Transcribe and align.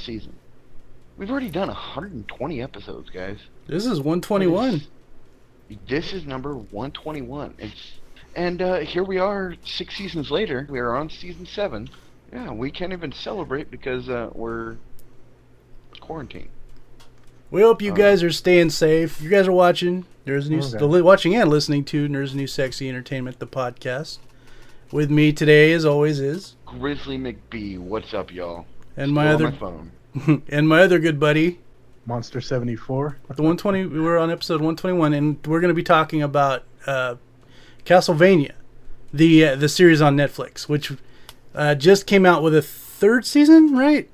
season. 0.00 0.34
We've 1.16 1.30
already 1.30 1.50
done 1.50 1.68
120 1.68 2.62
episodes, 2.62 3.10
guys. 3.10 3.38
This 3.66 3.84
is 3.86 3.98
121. 4.00 4.82
This 5.88 6.12
is 6.12 6.24
number 6.24 6.54
121. 6.54 7.54
It's 7.58 7.92
and 8.36 8.62
uh, 8.62 8.76
here 8.80 9.02
we 9.02 9.18
are, 9.18 9.56
six 9.64 9.96
seasons 9.96 10.30
later. 10.30 10.66
We 10.70 10.78
are 10.78 10.94
on 10.94 11.10
season 11.10 11.44
seven. 11.46 11.90
Yeah, 12.32 12.52
we 12.52 12.70
can't 12.70 12.92
even 12.92 13.10
celebrate 13.12 13.70
because 13.70 14.08
uh, 14.08 14.30
we're 14.34 14.76
quarantined. 16.00 16.50
We 17.50 17.62
hope 17.62 17.80
you 17.82 17.92
Uh, 17.92 17.96
guys 17.96 18.22
are 18.22 18.30
staying 18.30 18.70
safe. 18.70 19.20
You 19.20 19.30
guys 19.30 19.48
are 19.48 19.52
watching. 19.52 20.04
There's 20.24 20.48
new 20.50 20.58
Okay. 20.58 20.76
the 20.78 21.02
watching 21.04 21.34
and 21.34 21.48
listening 21.50 21.84
to 21.86 22.06
Nerds 22.08 22.34
New 22.34 22.46
Sexy 22.46 22.88
Entertainment, 22.88 23.38
the 23.38 23.46
podcast. 23.46 24.18
With 24.92 25.10
me 25.10 25.32
today, 25.32 25.72
as 25.72 25.84
always, 25.84 26.20
is 26.20 26.54
Grizzly 26.64 27.18
McBee, 27.18 27.78
what's 27.78 28.14
up, 28.14 28.30
y'all? 28.32 28.66
And 28.98 29.12
my 29.12 29.28
other 29.28 29.50
my 29.50 29.56
phone. 29.56 29.92
and 30.48 30.68
my 30.68 30.82
other 30.82 30.98
good 30.98 31.18
buddy, 31.20 31.58
Monster 32.06 32.40
74. 32.40 33.18
the 33.28 33.42
120. 33.42 33.86
We 33.86 34.00
were 34.00 34.18
on 34.18 34.30
episode 34.30 34.54
121, 34.60 35.14
and 35.14 35.38
we're 35.46 35.60
going 35.60 35.68
to 35.68 35.74
be 35.74 35.82
talking 35.82 36.22
about 36.22 36.64
uh, 36.86 37.16
Castlevania, 37.84 38.52
the 39.12 39.46
uh, 39.46 39.56
the 39.56 39.68
series 39.68 40.00
on 40.00 40.16
Netflix, 40.16 40.68
which 40.68 40.92
uh, 41.54 41.74
just 41.74 42.06
came 42.06 42.26
out 42.26 42.42
with 42.42 42.54
a 42.54 42.62
third 42.62 43.24
season, 43.24 43.76
right? 43.76 44.08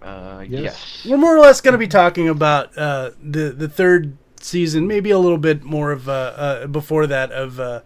Uh, 0.00 0.44
Yes. 0.48 0.62
yes. 0.62 1.06
We're 1.08 1.18
more 1.18 1.36
or 1.36 1.40
less 1.40 1.60
going 1.60 1.72
to 1.72 1.78
be 1.78 1.86
talking 1.86 2.28
about 2.28 2.76
uh, 2.76 3.10
the 3.22 3.50
the 3.50 3.68
third 3.68 4.16
season, 4.40 4.86
maybe 4.88 5.10
a 5.10 5.18
little 5.18 5.38
bit 5.38 5.62
more 5.62 5.92
of 5.92 6.08
uh, 6.08 6.12
uh, 6.12 6.66
before 6.66 7.06
that 7.06 7.30
of 7.30 7.60
uh, 7.60 7.80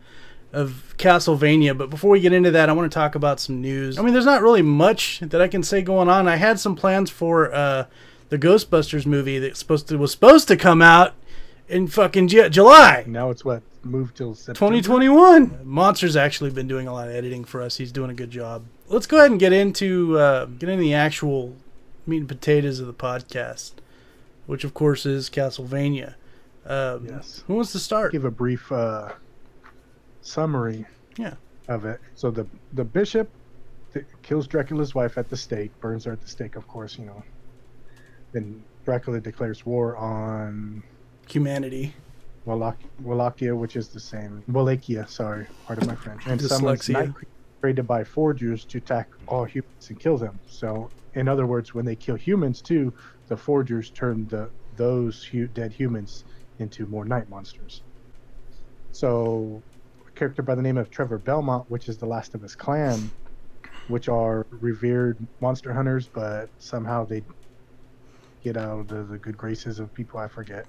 of 0.57 0.95
Castlevania. 0.99 1.77
But 1.77 1.91
before 1.91 2.11
we 2.11 2.21
get 2.21 2.33
into 2.33 2.51
that, 2.53 2.69
I 2.69 2.73
want 2.73 2.91
to 2.91 2.95
talk 2.95 3.15
about 3.15 3.41
some 3.41 3.61
news. 3.61 3.99
I 3.99 4.03
mean, 4.03 4.13
there's 4.13 4.25
not 4.25 4.43
really 4.43 4.63
much 4.63 5.21
that 5.21 5.41
I 5.41 5.49
can 5.49 5.63
say 5.63 5.83
going 5.83 6.09
on. 6.09 6.27
I 6.29 6.37
had 6.37 6.59
some 6.59 6.75
plans 6.75 7.11
for 7.11 7.53
uh, 7.55 7.87
the 8.31 8.39
Ghostbusters 8.39 9.07
movie 9.07 9.39
that 9.39 9.57
supposed 9.57 9.89
to 9.89 9.99
was 9.99 10.13
supposed 10.13 10.49
to 10.49 10.57
come 10.57 10.81
out 10.83 11.15
in 11.69 11.87
fucking 11.89 12.29
Ju- 12.29 12.49
July. 12.49 13.05
Now 13.07 13.31
it's 13.31 13.45
what? 13.45 13.63
Moved 13.83 14.17
till 14.17 14.35
September? 14.35 14.77
2021. 14.81 15.61
Monster's 15.65 16.17
actually 16.17 16.51
been 16.51 16.67
doing 16.67 16.89
a 16.89 16.93
lot 16.93 17.09
of 17.09 17.15
editing 17.15 17.45
for 17.45 17.63
us. 17.63 17.77
He's 17.77 17.93
doing 17.93 18.11
a 18.11 18.15
good 18.15 18.31
job. 18.31 18.65
Let's 18.89 19.07
go 19.07 19.19
ahead 19.19 19.31
and 19.31 19.39
get 19.39 19.53
into 19.53 20.19
uh, 20.19 20.47
get 20.47 20.69
into 20.69 20.83
the 20.83 20.95
actual 20.95 21.55
meat 22.07 22.19
and 22.19 22.29
potatoes 22.29 22.81
of 22.81 22.87
the 22.87 22.95
podcast, 22.95 23.73
which 24.47 24.65
of 24.65 24.75
course 24.75 25.05
is 25.07 25.29
Castlevania. 25.29 26.15
Um, 26.65 27.07
Yes. 27.09 27.45
Who 27.47 27.55
wants 27.55 27.73
to 27.73 27.79
start? 27.79 28.11
Give 28.13 28.25
a 28.25 28.31
brief 28.31 28.73
uh, 28.73 29.13
summary 30.27 30.85
Yeah. 31.17 31.35
of 31.69 31.85
it. 31.85 32.01
So 32.15 32.31
the 32.31 32.47
the 32.73 32.85
bishop 32.85 33.31
th- 33.93 34.07
kills 34.23 34.47
Dracula's 34.47 34.95
wife 34.95 35.17
at 35.19 35.29
the 35.29 35.37
stake, 35.37 35.73
burns 35.81 36.05
her 36.05 36.13
at 36.13 36.21
the 36.21 36.29
stake, 36.29 36.57
of 36.57 36.67
course, 36.67 36.99
you 36.99 37.07
know. 37.07 37.23
Then 38.33 38.65
Dracula 38.85 39.21
declares 39.21 39.65
war 39.65 39.97
on 39.97 40.83
Humanity. 41.29 41.95
Wallach- 42.45 42.85
Wallachia, 43.03 43.55
which 43.57 43.75
is 43.77 43.89
the 43.89 43.99
same. 44.01 44.45
Wallachia, 44.47 45.07
sorry, 45.09 45.47
part 45.67 45.81
of 45.81 45.87
my 45.89 45.97
French. 45.97 46.27
And 46.27 46.41
Dyslexia. 46.41 46.93
night 46.93 47.15
created 47.61 47.87
by 47.87 48.05
forgers 48.05 48.65
to 48.67 48.79
attack 48.79 49.11
all 49.27 49.45
humans 49.45 49.89
and 49.89 49.99
kill 49.99 50.17
them. 50.17 50.39
So, 50.47 50.89
in 51.15 51.27
other 51.29 51.47
words, 51.47 51.75
when 51.75 51.85
they 51.85 51.97
kill 51.97 52.15
humans 52.17 52.63
too, 52.63 52.95
the 53.29 53.37
forgers 53.37 53.91
turn 53.91 54.27
the 54.29 54.51
those 54.77 55.25
hu- 55.25 55.49
dead 55.49 55.73
humans 55.73 56.25
into 56.59 56.87
more 56.87 57.05
night 57.05 57.29
monsters. 57.29 57.83
So, 58.93 59.63
character 60.17 60.43
by 60.43 60.55
the 60.55 60.63
name 60.63 60.77
of 60.79 60.91
Trevor 60.91 61.19
Belmont, 61.19 61.71
which 61.71 61.89
is 61.89 61.97
the 61.99 62.07
last 62.07 62.35
of 62.35 62.43
his 62.43 62.57
clan, 62.57 63.11
which 63.89 64.09
are 64.09 64.47
revered 64.51 65.17
monster 65.41 65.73
hunters, 65.73 66.09
but 66.09 66.49
somehow 66.59 67.05
they 67.05 67.23
get 68.43 68.57
out 68.57 68.81
of 68.81 68.89
the, 68.89 69.03
the 69.05 69.19
good 69.19 69.37
graces 69.37 69.79
of 69.79 69.93
people 69.95 70.19
I 70.19 70.29
forget 70.29 70.67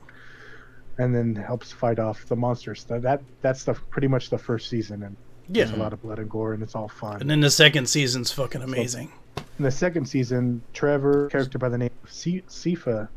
and 0.99 1.13
then 1.15 1.35
helps 1.35 1.71
fight 1.71 1.99
off 1.99 2.25
the 2.25 2.35
monsters. 2.35 2.83
That, 2.85 3.01
that 3.03 3.21
that's 3.41 3.63
the 3.63 3.73
pretty 3.73 4.07
much 4.07 4.29
the 4.31 4.37
first 4.37 4.67
season, 4.69 5.03
and 5.03 5.15
Yeah. 5.47 5.65
there's 5.65 5.77
a 5.77 5.79
lot 5.81 5.93
of 5.93 6.01
blood 6.01 6.17
and 6.19 6.27
gore, 6.29 6.53
and 6.53 6.63
it's 6.63 6.73
all 6.75 6.87
fun. 6.89 7.21
And 7.21 7.29
then 7.29 7.39
the 7.39 7.51
second 7.51 7.87
season's 7.87 8.31
fucking 8.31 8.63
amazing. 8.63 9.11
In 9.59 9.63
the 9.63 9.69
second 9.71 10.05
season, 10.05 10.61
Trevor, 10.73 11.29
character 11.29 11.59
by 11.59 11.69
the 11.69 11.77
name 11.77 11.91
of 12.03 12.11
Si- 12.11 12.41
Sifa, 12.47 13.07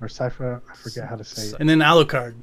or 0.00 0.08
Sypha, 0.08 0.60
I 0.68 0.74
forget 0.74 1.08
how 1.08 1.14
to 1.14 1.22
say 1.24 1.48
it. 1.54 1.56
And 1.60 1.68
then 1.68 1.78
Alucard. 1.78 2.34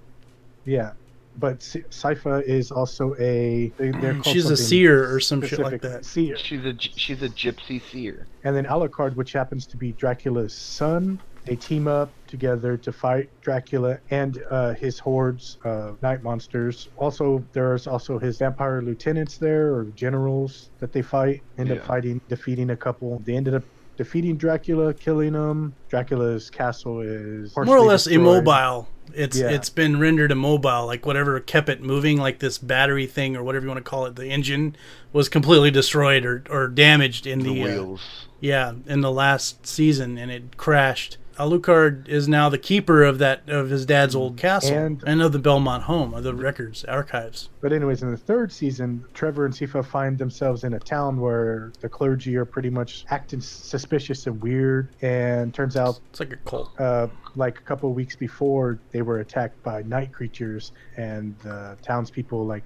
Yeah, 0.64 0.92
but 1.40 1.62
Si- 1.64 1.84
Sypha 1.90 2.44
is 2.44 2.72
also 2.72 3.16
a. 3.20 3.72
They, 3.78 4.22
She's 4.24 4.50
a 4.50 4.58
seer 4.58 5.14
or 5.14 5.20
some 5.20 5.42
shit 5.42 5.60
like 5.60 5.74
specific. 5.76 5.82
that. 5.82 6.06
Seer. 6.06 6.38
She's 6.38 6.66
a 6.66 6.74
she's 6.80 7.22
a 7.24 7.30
gypsy 7.30 7.82
seer. 7.92 8.28
And 8.44 8.56
then 8.56 8.66
Alucard, 8.66 9.16
which 9.16 9.32
happens 9.34 9.66
to 9.68 9.78
be 9.78 9.92
Dracula's 9.94 10.54
son. 10.54 11.20
They 11.46 11.56
team 11.56 11.88
up 11.88 12.12
together 12.28 12.78
to 12.78 12.92
fight 12.92 13.30
Dracula 13.42 13.98
and 14.12 14.44
uh, 14.52 14.74
his 14.76 15.00
hordes 15.00 15.58
of 15.64 16.00
night 16.04 16.22
monsters. 16.22 16.90
Also, 16.98 17.44
there's 17.54 17.88
also 17.88 18.20
his 18.20 18.38
vampire 18.38 18.82
lieutenants 18.82 19.38
there, 19.38 19.74
or 19.74 19.86
generals 19.96 20.70
that 20.80 20.92
they 20.92 21.02
fight. 21.02 21.42
End 21.58 21.70
Yeah. 21.70 21.76
up 21.76 21.86
fighting, 21.86 22.22
defeating 22.28 22.70
a 22.72 22.76
couple. 22.76 23.20
They 23.26 23.36
ended 23.36 23.56
up 23.56 23.64
defeating 24.00 24.38
Dracula, 24.38 24.94
killing 24.94 25.34
him. 25.34 25.74
Dracula's 25.90 26.50
castle 26.50 27.02
is 27.02 27.54
More 27.58 27.78
or 27.78 27.82
less 27.82 28.06
destroyed. 28.06 28.22
immobile. 28.46 28.88
It's 29.14 29.38
Yeah. 29.38 29.50
it's 29.50 29.70
been 29.70 30.00
rendered 30.00 30.32
immobile. 30.32 30.86
Like 30.86 31.06
whatever 31.06 31.38
kept 31.42 31.68
it 31.68 31.82
moving, 31.84 32.18
like 32.18 32.40
this 32.40 32.58
battery 32.58 33.06
thing 33.08 33.36
or 33.36 33.44
whatever 33.44 33.66
you 33.66 33.70
want 33.70 33.84
to 33.84 33.90
call 33.90 34.06
it, 34.06 34.16
the 34.16 34.28
engine 34.28 34.78
was 35.12 35.28
completely 35.28 35.70
destroyed 35.70 36.26
or, 36.26 36.44
or 36.50 36.70
damaged 36.70 37.28
in 37.28 37.40
The 37.40 37.54
the, 37.54 37.62
uh, 37.62 37.66
wheels. 37.66 38.02
yeah 38.40 38.72
in 38.88 39.02
the 39.02 39.12
last 39.12 39.68
season, 39.68 40.18
and 40.18 40.32
it 40.32 40.56
crashed. 40.56 41.18
Alucard 41.40 42.10
is 42.10 42.28
now 42.28 42.50
the 42.50 42.58
keeper 42.58 43.02
of 43.02 43.18
that 43.20 43.48
of 43.50 43.70
his 43.70 43.86
dad's 43.86 44.14
old 44.14 44.36
castle 44.36 44.76
And- 44.76 45.04
and, 45.08 45.22
of 45.22 45.32
the 45.32 45.40
Belmont 45.40 45.84
home 45.84 46.14
of 46.14 46.24
the 46.24 46.34
records 46.36 46.84
archives. 46.84 47.50
But 47.62 47.72
anyways, 47.72 48.04
in 48.04 48.12
the 48.12 48.18
third 48.18 48.52
season, 48.52 49.06
Trevor 49.14 49.46
and 49.46 49.54
Sifa 49.54 49.84
find 49.86 50.18
themselves 50.18 50.66
in 50.66 50.74
a 50.74 50.80
town 50.80 51.20
where 51.22 51.72
the 51.80 51.88
clergy 51.88 52.36
are 52.36 52.44
pretty 52.44 52.70
much 52.70 53.06
acting 53.10 53.40
suspicious 53.40 54.28
and 54.28 54.42
weird. 54.42 54.90
And 55.02 55.54
turns 55.54 55.78
out, 55.78 56.02
It's 56.10 56.20
like 56.20 56.34
a 56.34 56.38
cult. 56.38 56.78
uh, 56.80 57.08
like 57.38 57.58
a 57.60 57.62
couple 57.62 57.90
of 57.90 57.96
weeks 57.96 58.18
before, 58.18 58.78
they 58.92 59.02
were 59.02 59.20
attacked 59.20 59.64
by 59.64 59.82
night 59.84 60.12
creatures, 60.12 60.74
and 60.98 61.38
the 61.40 61.78
townspeople 61.82 62.46
like 62.46 62.66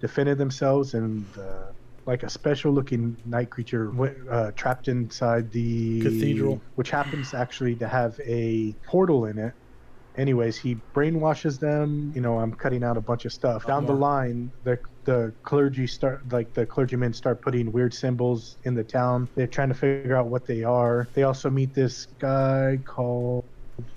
defended 0.00 0.38
themselves, 0.38 0.94
and 0.94 1.26
uh, 1.38 1.72
like 2.06 2.22
a 2.22 2.30
special-looking 2.30 3.16
night 3.26 3.50
creature 3.50 3.92
uh, 4.30 4.52
trapped 4.52 4.88
inside 4.88 5.50
the 5.50 6.00
Cathedral. 6.00 6.60
which 6.76 6.90
happens 6.90 7.34
actually 7.34 7.74
to 7.76 7.88
have 7.88 8.18
a 8.24 8.72
portal 8.86 9.26
in 9.26 9.38
it. 9.38 9.52
Anyways, 10.16 10.56
he 10.56 10.78
brainwashes 10.94 11.58
them. 11.58 12.12
You 12.14 12.22
know, 12.22 12.38
I'm 12.38 12.52
cutting 12.52 12.82
out 12.82 12.96
a 12.96 13.02
bunch 13.02 13.26
of 13.26 13.32
stuff. 13.32 13.66
Down 13.66 13.84
the 13.84 13.92
line, 13.92 14.50
the 14.64 14.78
the 15.04 15.32
clergy 15.42 15.86
start 15.86 16.20
like 16.32 16.52
the 16.54 16.64
clergymen 16.64 17.12
start 17.12 17.42
putting 17.42 17.70
weird 17.70 17.92
symbols 17.92 18.56
in 18.64 18.74
the 18.74 18.82
town. 18.84 19.28
They're 19.34 19.46
trying 19.46 19.68
to 19.68 19.74
figure 19.74 20.16
out 20.16 20.26
what 20.26 20.46
they 20.46 20.64
are. 20.64 21.06
They 21.12 21.24
also 21.24 21.50
meet 21.50 21.74
this 21.74 22.06
guy 22.18 22.78
called 22.84 23.44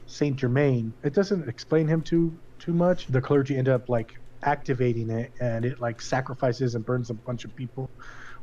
Saint 0.07 0.35
Germain. 0.35 0.91
It 1.03 1.13
doesn't 1.13 1.47
explain 1.47 1.87
him 1.87 2.01
too 2.01 2.37
too 2.59 2.73
much. 2.73 3.07
The 3.07 3.21
clergy 3.21 3.55
end 3.57 3.69
up 3.69 3.87
like 3.87 4.19
activating 4.43 5.09
it, 5.09 5.31
and 5.39 5.65
it 5.65 5.79
like 5.79 6.01
sacrifices 6.01 6.75
and 6.75 6.85
burns 6.85 7.09
a 7.09 7.13
bunch 7.13 7.45
of 7.45 7.55
people 7.55 7.89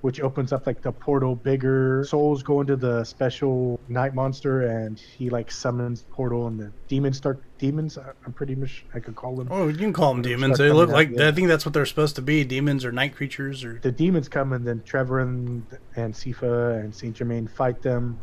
which 0.02 0.20
opens 0.20 0.52
up 0.52 0.66
like 0.66 0.82
the 0.82 0.92
portal 0.92 1.34
bigger 1.34 2.04
souls 2.06 2.42
go 2.42 2.60
into 2.60 2.76
the 2.76 3.02
special 3.02 3.80
night 3.88 4.14
monster 4.14 4.62
and 4.62 5.00
he 5.00 5.30
like 5.30 5.50
summons 5.50 6.02
the 6.02 6.08
portal 6.12 6.46
and 6.46 6.60
the 6.60 6.70
demons 6.86 7.16
start 7.16 7.42
demons 7.58 7.96
i'm 7.98 8.32
pretty 8.34 8.54
much 8.54 8.84
i 8.94 9.00
could 9.00 9.16
call 9.16 9.34
them 9.34 9.48
Oh, 9.50 9.68
you 9.68 9.76
can 9.76 9.92
call 9.92 10.12
them 10.12 10.22
demons. 10.22 10.58
They 10.58 10.70
look 10.70 10.90
like. 10.90 11.18
I 11.18 11.32
think 11.32 11.48
that's 11.48 11.64
what 11.64 11.72
they're 11.72 11.86
supposed 11.86 12.16
to 12.16 12.22
be. 12.22 12.44
Demons 12.44 12.84
or 12.84 12.92
night 12.92 13.16
creatures 13.16 13.64
or 13.64 13.78
the 13.82 13.90
demons 13.90 14.28
come 14.28 14.52
and 14.52 14.66
then 14.66 14.82
trevor 14.84 15.20
and 15.20 15.64
and 15.96 16.12
sifa 16.12 16.78
and 16.78 16.94
saint 16.94 17.16
germain 17.16 17.48
fight 17.48 17.80
them 17.80 18.18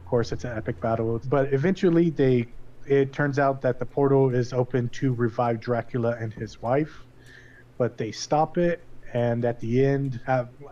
of 0.00 0.06
course 0.08 0.32
it's 0.32 0.44
an 0.44 0.56
epic 0.56 0.80
battle 0.80 1.20
but 1.28 1.52
eventually 1.52 2.10
they 2.10 2.46
it 2.86 3.12
turns 3.12 3.38
out 3.38 3.60
that 3.62 3.78
the 3.78 3.86
portal 3.86 4.34
is 4.34 4.52
open 4.52 4.88
to 4.90 5.12
revive 5.14 5.60
dracula 5.60 6.16
and 6.20 6.32
his 6.32 6.60
wife 6.62 7.02
but 7.78 7.96
they 7.96 8.10
stop 8.12 8.58
it 8.58 8.82
and 9.14 9.44
at 9.44 9.60
the 9.60 9.84
end 9.84 10.20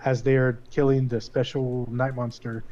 as 0.05 0.23
they're 0.23 0.59
killing 0.71 1.09
the 1.09 1.21
special 1.21 1.87
night 1.91 2.15
monster 2.15 2.65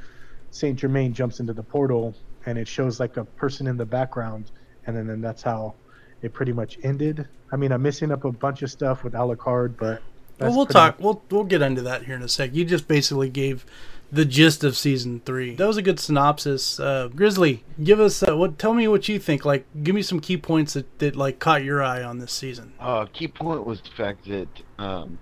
saint 0.50 0.78
germain 0.78 1.12
jumps 1.12 1.40
into 1.40 1.52
the 1.52 1.62
portal 1.62 2.14
and 2.46 2.58
it 2.58 2.66
shows 2.68 2.98
like 3.00 3.16
a 3.16 3.24
person 3.24 3.66
in 3.66 3.76
the 3.76 3.84
background 3.86 4.50
and 4.86 4.96
then, 4.96 5.06
then 5.06 5.20
that's 5.20 5.42
how 5.42 5.74
it 6.22 6.32
pretty 6.32 6.52
much 6.52 6.78
ended 6.82 7.26
i 7.52 7.56
mean 7.56 7.70
i'm 7.72 7.82
missing 7.82 8.10
up 8.10 8.24
a 8.24 8.32
bunch 8.32 8.62
of 8.62 8.70
stuff 8.70 9.04
with 9.04 9.12
alucard 9.12 9.76
but 9.78 10.02
well, 10.40 10.54
we'll 10.54 10.66
talk. 10.66 10.96
much- 10.98 11.04
We'll 11.04 11.22
we'll 11.30 11.44
get 11.44 11.62
into 11.62 11.82
that 11.82 12.04
here 12.04 12.14
in 12.14 12.22
a 12.22 12.28
sec. 12.28 12.54
You 12.54 12.64
just 12.64 12.86
basically 12.86 13.28
gave 13.28 13.66
the 14.10 14.24
gist 14.24 14.64
of 14.64 14.76
season 14.76 15.20
three. 15.24 15.54
That 15.54 15.66
was 15.66 15.76
a 15.76 15.82
good 15.82 16.00
synopsis. 16.00 16.80
Uh, 16.80 17.08
Grizzly, 17.08 17.64
give 17.82 18.00
us 18.00 18.22
uh, 18.22 18.36
what? 18.36 18.58
Tell 18.58 18.74
me 18.74 18.88
what 18.88 19.08
you 19.08 19.18
think. 19.18 19.44
Like, 19.44 19.66
give 19.82 19.94
me 19.94 20.02
some 20.02 20.20
key 20.20 20.36
points 20.36 20.74
that, 20.74 20.98
that 20.98 21.16
like 21.16 21.38
caught 21.38 21.64
your 21.64 21.82
eye 21.82 22.02
on 22.02 22.18
this 22.18 22.32
season. 22.32 22.72
Uh, 22.80 23.06
key 23.06 23.28
point 23.28 23.66
was 23.66 23.80
the 23.80 23.90
fact 23.96 24.26
that, 24.26 24.48
um, 24.78 25.18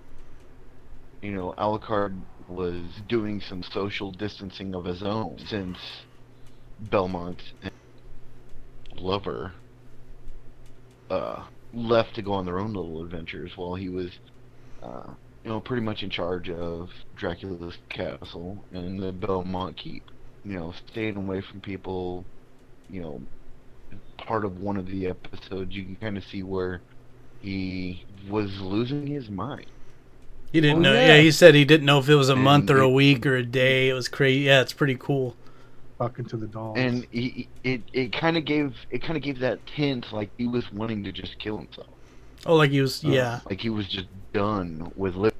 you 1.21 1.31
know, 1.31 1.53
Alucard 1.57 2.19
was 2.47 2.81
doing 3.09 3.41
some 3.41 3.61
social 3.61 4.11
distancing 4.11 4.73
of 4.73 4.85
his 4.85 5.03
own 5.03 5.37
since 5.49 5.77
Belmont 6.79 7.41
and 7.61 7.73
lover 8.97 9.51
uh, 11.09 11.43
left 11.73 12.15
to 12.15 12.21
go 12.21 12.33
on 12.33 12.45
their 12.45 12.59
own 12.59 12.73
little 12.73 13.03
adventures 13.03 13.51
while 13.55 13.75
he 13.75 13.89
was, 13.89 14.11
uh, 14.81 15.09
you 15.47 15.53
know, 15.53 15.61
pretty 15.61 15.81
much 15.81 16.03
in 16.03 16.09
charge 16.09 16.49
of 16.49 16.89
Dracula's 17.15 17.77
castle 17.89 18.65
and 18.73 19.01
the 19.01 19.13
Belmont 19.13 19.77
Keep. 19.77 20.03
You 20.43 20.59
know, 20.59 20.73
staying 20.91 21.15
away 21.15 21.39
from 21.41 21.61
people. 21.61 22.25
You 22.89 23.01
know, 23.01 23.21
part 24.17 24.43
of 24.43 24.59
one 24.59 24.75
of 24.75 24.87
the 24.87 25.07
episodes, 25.07 25.73
you 25.73 25.85
can 25.85 25.95
kind 25.95 26.17
of 26.17 26.25
see 26.25 26.43
where 26.43 26.81
he 27.39 28.05
was 28.29 28.59
losing 28.59 29.07
his 29.07 29.29
mind. 29.29 29.67
He 30.51 30.59
didn't 30.59 30.79
Oh, 30.79 30.79
know. 30.79 30.93
yeah. 30.93 31.15
Yeah. 31.15 31.21
he 31.21 31.31
said 31.31 31.55
he 31.55 31.63
didn't 31.63 31.85
know 31.85 31.99
if 31.99 32.09
it 32.09 32.15
was 32.15 32.29
a 32.29 32.35
And 32.35 32.43
month 32.43 32.69
or 32.69 32.79
a 32.81 32.89
week 32.89 33.25
or 33.25 33.37
a 33.37 33.45
day. 33.45 33.87
It 33.87 33.93
was 33.93 34.09
crazy. 34.09 34.41
Yeah, 34.41 34.61
it's 34.61 34.73
pretty 34.73 34.95
cool. 34.99 35.37
Talking 35.97 36.25
to 36.25 36.37
the 36.37 36.47
dolls. 36.47 36.77
and 36.77 37.07
he, 37.11 37.49
it 37.63 37.81
it 37.93 38.13
kind 38.13 38.37
of 38.37 38.45
gave 38.45 38.75
it 38.91 39.01
kind 39.01 39.17
of 39.17 39.23
gave 39.23 39.39
that 39.39 39.59
hint 39.73 40.11
like 40.13 40.29
he 40.37 40.45
was 40.47 40.71
wanting 40.71 41.03
to 41.05 41.11
just 41.11 41.39
kill 41.39 41.57
himself. 41.57 41.96
Oh, 42.47 42.55
like 42.55 42.71
he 42.71 42.81
was. 42.81 43.03
Uh, 43.03 43.09
Yeah. 43.09 43.39
like 43.49 43.61
he 43.61 43.69
was 43.69 43.87
just 43.87 44.07
done 44.33 44.91
with 44.95 45.15
living. 45.15 45.33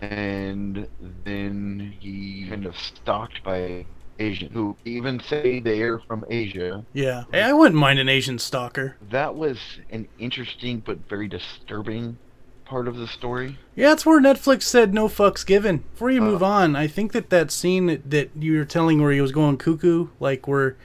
And 0.00 0.88
then 1.24 1.94
he 2.00 2.46
kind 2.48 2.66
of 2.66 2.76
stalked 2.76 3.42
by 3.44 3.86
Asian 4.18 4.50
who 4.52 4.76
even 4.84 5.20
say 5.20 5.60
they 5.60 5.82
are 5.82 5.98
from 6.00 6.24
Asia. 6.28 6.84
Yeah. 6.92 7.24
Hey, 7.32 7.42
I 7.42 7.52
wouldn't 7.52 7.78
mind 7.80 7.98
an 7.98 8.08
Asian 8.08 8.38
stalker. 8.38 8.96
That 9.10 9.34
was 9.36 9.58
an 9.90 10.08
interesting 10.18 10.82
but 10.84 10.98
very 11.08 11.28
disturbing 11.28 12.18
part 12.64 12.88
of 12.88 12.96
the 12.96 13.06
story. 13.06 13.56
Yeah, 13.76 13.90
that's 13.90 14.04
where 14.04 14.20
Netflix 14.20 14.62
said 14.62 14.92
no 14.92 15.06
fucks 15.08 15.46
given. 15.46 15.84
Before 15.92 16.10
you 16.10 16.20
Uh. 16.20 16.24
move 16.26 16.42
on, 16.42 16.74
I 16.74 16.88
think 16.88 17.12
that 17.12 17.30
that 17.30 17.50
scene 17.52 17.86
that, 17.86 18.10
that 18.10 18.30
you 18.38 18.56
were 18.58 18.64
telling 18.64 19.00
where 19.00 19.12
he 19.12 19.20
was 19.20 19.32
going 19.32 19.56
cuckoo, 19.56 20.08
like 20.18 20.48
where 20.48 20.76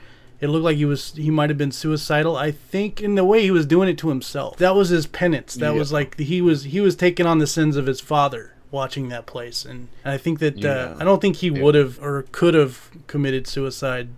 it 0.42 0.48
looked 0.48 0.64
like 0.64 0.76
he 0.76 0.84
was 0.84 1.12
he 1.14 1.30
might 1.30 1.48
have 1.48 1.56
been 1.58 1.72
suicidal. 1.72 2.36
I 2.36 2.50
think 2.50 3.00
in 3.00 3.14
the 3.14 3.24
way 3.24 3.42
he 3.42 3.50
was 3.50 3.64
doing 3.64 3.88
it 3.88 3.96
to 3.98 4.08
himself. 4.10 4.58
That 4.58 4.74
was 4.74 4.90
his 4.90 5.06
penance. 5.06 5.54
That 5.54 5.74
was 5.74 5.92
like 5.92 6.18
he 6.18 6.42
was 6.42 6.64
he 6.64 6.80
was 6.80 6.94
taking 6.96 7.24
on 7.26 7.38
the 7.38 7.46
sins 7.46 7.76
of 7.76 7.86
his 7.86 8.00
father 8.00 8.52
watching 8.70 9.08
that 9.10 9.26
place, 9.26 9.64
and, 9.64 9.88
and 10.04 10.12
I 10.14 10.18
think 10.18 10.38
that 10.40 10.56
uh, 10.56 10.58
Yeah. 10.68 10.94
I 10.98 11.04
don't 11.04 11.20
think 11.20 11.36
he 11.36 11.48
Yeah. 11.48 11.62
would 11.62 11.74
have 11.74 12.02
or 12.02 12.24
could 12.32 12.54
have 12.54 12.90
committed 13.06 13.46
suicide. 13.46 14.08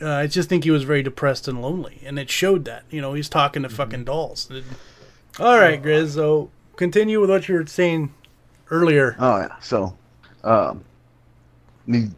Uh, 0.00 0.10
I 0.10 0.26
just 0.26 0.48
think 0.48 0.64
he 0.64 0.70
was 0.70 0.82
very 0.84 1.02
depressed 1.02 1.48
and 1.48 1.60
lonely, 1.62 2.00
and 2.04 2.18
it 2.18 2.30
showed 2.30 2.64
that. 2.66 2.84
You 2.90 3.00
know, 3.00 3.14
he's 3.14 3.28
talking 3.28 3.62
to 3.62 3.68
fucking 3.68 4.04
dolls. 4.04 4.50
All 5.40 5.58
right, 5.58 5.82
Grizz. 5.82 6.14
So 6.14 6.50
continue 6.76 7.20
with 7.20 7.30
what 7.30 7.48
you 7.48 7.54
were 7.56 7.66
saying 7.66 8.12
earlier. 8.70 9.16
Oh 9.18 9.38
yeah. 9.38 9.56
So, 9.60 9.96
um, 10.44 10.84
the 11.88 12.10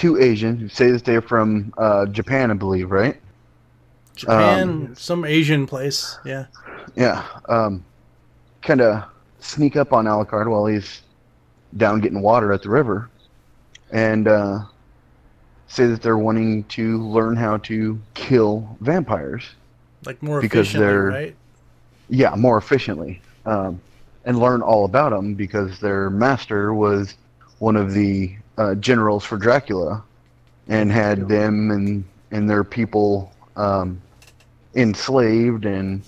two 0.00 0.18
Asians 0.18 0.58
who 0.62 0.68
say 0.68 0.90
that 0.90 1.04
they're 1.04 1.20
from 1.20 1.74
uh, 1.76 2.06
Japan, 2.06 2.50
I 2.50 2.54
believe, 2.54 2.90
right? 2.90 3.20
Japan, 4.16 4.68
Um, 4.68 4.94
some 4.96 5.26
Asian 5.26 5.66
place. 5.66 6.18
Yeah. 6.24 6.46
Yeah. 6.94 7.22
Um, 7.50 7.84
kind 8.62 8.80
of 8.80 9.04
sneak 9.40 9.76
up 9.76 9.92
on 9.92 10.06
Alucard 10.06 10.48
while 10.50 10.64
he's 10.64 11.02
down 11.76 12.00
getting 12.00 12.22
water 12.22 12.50
at 12.50 12.62
the 12.62 12.70
river, 12.70 13.10
and 13.92 14.26
uh, 14.26 14.60
say 15.68 15.86
that 15.86 16.00
they're 16.00 16.16
wanting 16.18 16.64
to 16.64 17.02
learn 17.06 17.36
how 17.36 17.58
to 17.58 18.00
kill 18.14 18.74
vampires. 18.80 19.50
Like 20.06 20.22
more 20.22 20.40
Because 20.40 20.68
efficiently, 20.68 20.86
they're- 20.86 21.08
right? 21.10 21.36
Yeah, 22.08 22.34
more 22.36 22.56
efficiently, 22.56 23.20
um, 23.44 23.80
and 24.24 24.38
learn 24.38 24.62
all 24.62 24.86
about 24.86 25.10
them 25.10 25.34
because 25.34 25.78
their 25.78 26.08
master 26.08 26.72
was 26.72 27.16
one 27.58 27.76
of 27.76 27.92
the 27.92 28.34
uh, 28.58 28.74
generals 28.76 29.24
for 29.24 29.36
Dracula, 29.36 30.02
and 30.68 30.90
had 30.92 31.28
them 31.28 31.70
and 31.70 32.04
and 32.30 32.48
their 32.48 32.64
people 32.64 33.32
um, 33.56 34.00
enslaved 34.74 35.64
and 35.64 36.02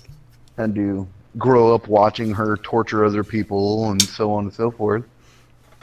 had 0.57 0.73
to 0.75 1.07
grow 1.37 1.73
up 1.73 1.87
watching 1.87 2.31
her 2.33 2.57
torture 2.57 3.03
other 3.03 3.23
people 3.23 3.89
and 3.91 4.01
so 4.01 4.31
on 4.31 4.45
and 4.45 4.53
so 4.53 4.71
forth. 4.71 5.03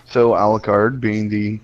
So 0.07 0.31
Alucard, 0.31 1.01
being 1.01 1.29
the 1.29 1.61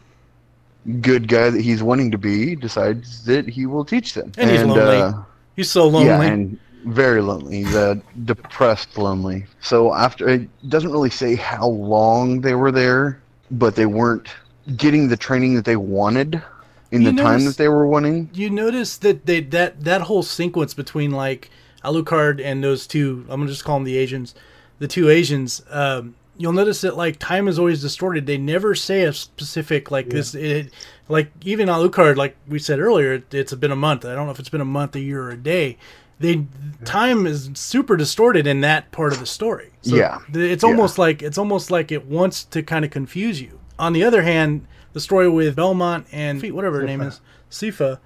good 1.00 1.26
guy 1.28 1.50
that 1.50 1.60
he's 1.60 1.82
wanting 1.82 2.10
to 2.10 2.18
be, 2.18 2.54
decides 2.54 3.24
that 3.24 3.48
he 3.48 3.66
will 3.66 3.84
teach 3.84 4.14
them. 4.14 4.32
And 4.38 4.50
he's 4.50 4.62
lonely. 4.62 4.96
Uh, 4.96 5.12
He's 5.56 5.70
so 5.70 5.86
lonely. 5.88 6.08
yeah, 6.08 6.20
and 6.22 6.58
very 6.84 7.22
lonely. 7.22 7.64
Uh, 7.66 7.96
depressed, 8.24 8.98
lonely. 8.98 9.46
So 9.60 9.94
after 9.94 10.28
it 10.28 10.48
doesn't 10.68 10.90
really 10.92 11.10
say 11.10 11.34
how 11.34 11.66
long 11.66 12.42
they 12.42 12.54
were 12.54 12.70
there, 12.70 13.20
but 13.50 13.74
they 13.74 13.86
weren't 13.86 14.28
getting 14.76 15.08
the 15.08 15.16
training 15.16 15.54
that 15.54 15.64
they 15.64 15.76
wanted 15.76 16.42
in 16.90 17.02
You 17.02 17.12
the 17.12 17.22
time 17.22 17.44
that 17.44 17.56
they 17.56 17.68
were 17.68 17.86
wanting. 17.86 18.30
you 18.32 18.50
notice 18.50 18.96
that 18.98 19.26
they 19.26 19.40
that 19.40 19.84
that 19.84 20.02
whole 20.02 20.22
sequence 20.22 20.74
between 20.74 21.10
like 21.12 21.50
Alucard 21.84 22.42
and 22.44 22.62
those 22.64 22.86
two 22.86 23.24
I'm 23.28 23.40
gonna 23.40 23.50
just 23.50 23.64
call 23.64 23.76
them 23.76 23.84
the 23.84 23.96
Asians, 23.96 24.34
the 24.78 24.88
two 24.88 25.08
Asians. 25.08 25.62
Um, 25.70 26.14
you'll 26.36 26.52
notice 26.52 26.80
that 26.82 26.96
like 26.96 27.18
time 27.18 27.48
is 27.48 27.58
always 27.58 27.80
distorted. 27.80 28.26
They 28.26 28.38
never 28.38 28.74
say 28.74 29.04
a 29.04 29.12
specific 29.12 29.90
like 29.90 30.08
this. 30.10 30.34
It 30.34 30.72
like 31.08 31.30
even 31.44 31.68
Alucard, 31.68 32.16
like 32.16 32.36
we 32.48 32.58
said 32.58 32.78
earlier, 32.80 33.14
it, 33.14 33.32
it's 33.32 33.54
been 33.54 33.70
a 33.72 33.76
month. 33.76 34.04
I 34.04 34.14
don't 34.14 34.26
know 34.26 34.32
if 34.32 34.40
it's 34.40 34.48
been 34.48 34.60
a 34.60 34.64
month, 34.64 34.96
a 34.96 35.00
year, 35.00 35.22
or 35.22 35.30
a 35.30 35.36
day. 35.36 35.76
They 36.18 36.46
time 36.84 37.26
is 37.26 37.50
super 37.54 37.96
distorted 37.96 38.46
in 38.46 38.62
that 38.62 38.90
part 38.90 39.12
of 39.12 39.20
the 39.20 39.26
story. 39.26 39.70
So 39.82 39.96
Yeah. 39.96 40.18
th- 40.32 40.50
it's 40.50 40.64
Yeah. 40.64 40.70
almost 40.70 40.98
like 40.98 41.22
it's 41.22 41.38
almost 41.38 41.70
like 41.70 41.92
it 41.92 42.06
wants 42.06 42.42
to 42.44 42.62
kind 42.62 42.84
of 42.84 42.90
confuse 42.90 43.40
you. 43.40 43.60
On 43.78 43.92
the 43.92 44.04
other 44.04 44.22
hand, 44.22 44.66
the 44.92 45.00
story 45.00 45.28
with 45.28 45.54
Belmont 45.56 46.06
and 46.12 46.42
whatever 46.52 46.80
her 46.80 46.86
name 46.86 47.00
is, 47.02 47.20
Sifa, 47.50 47.98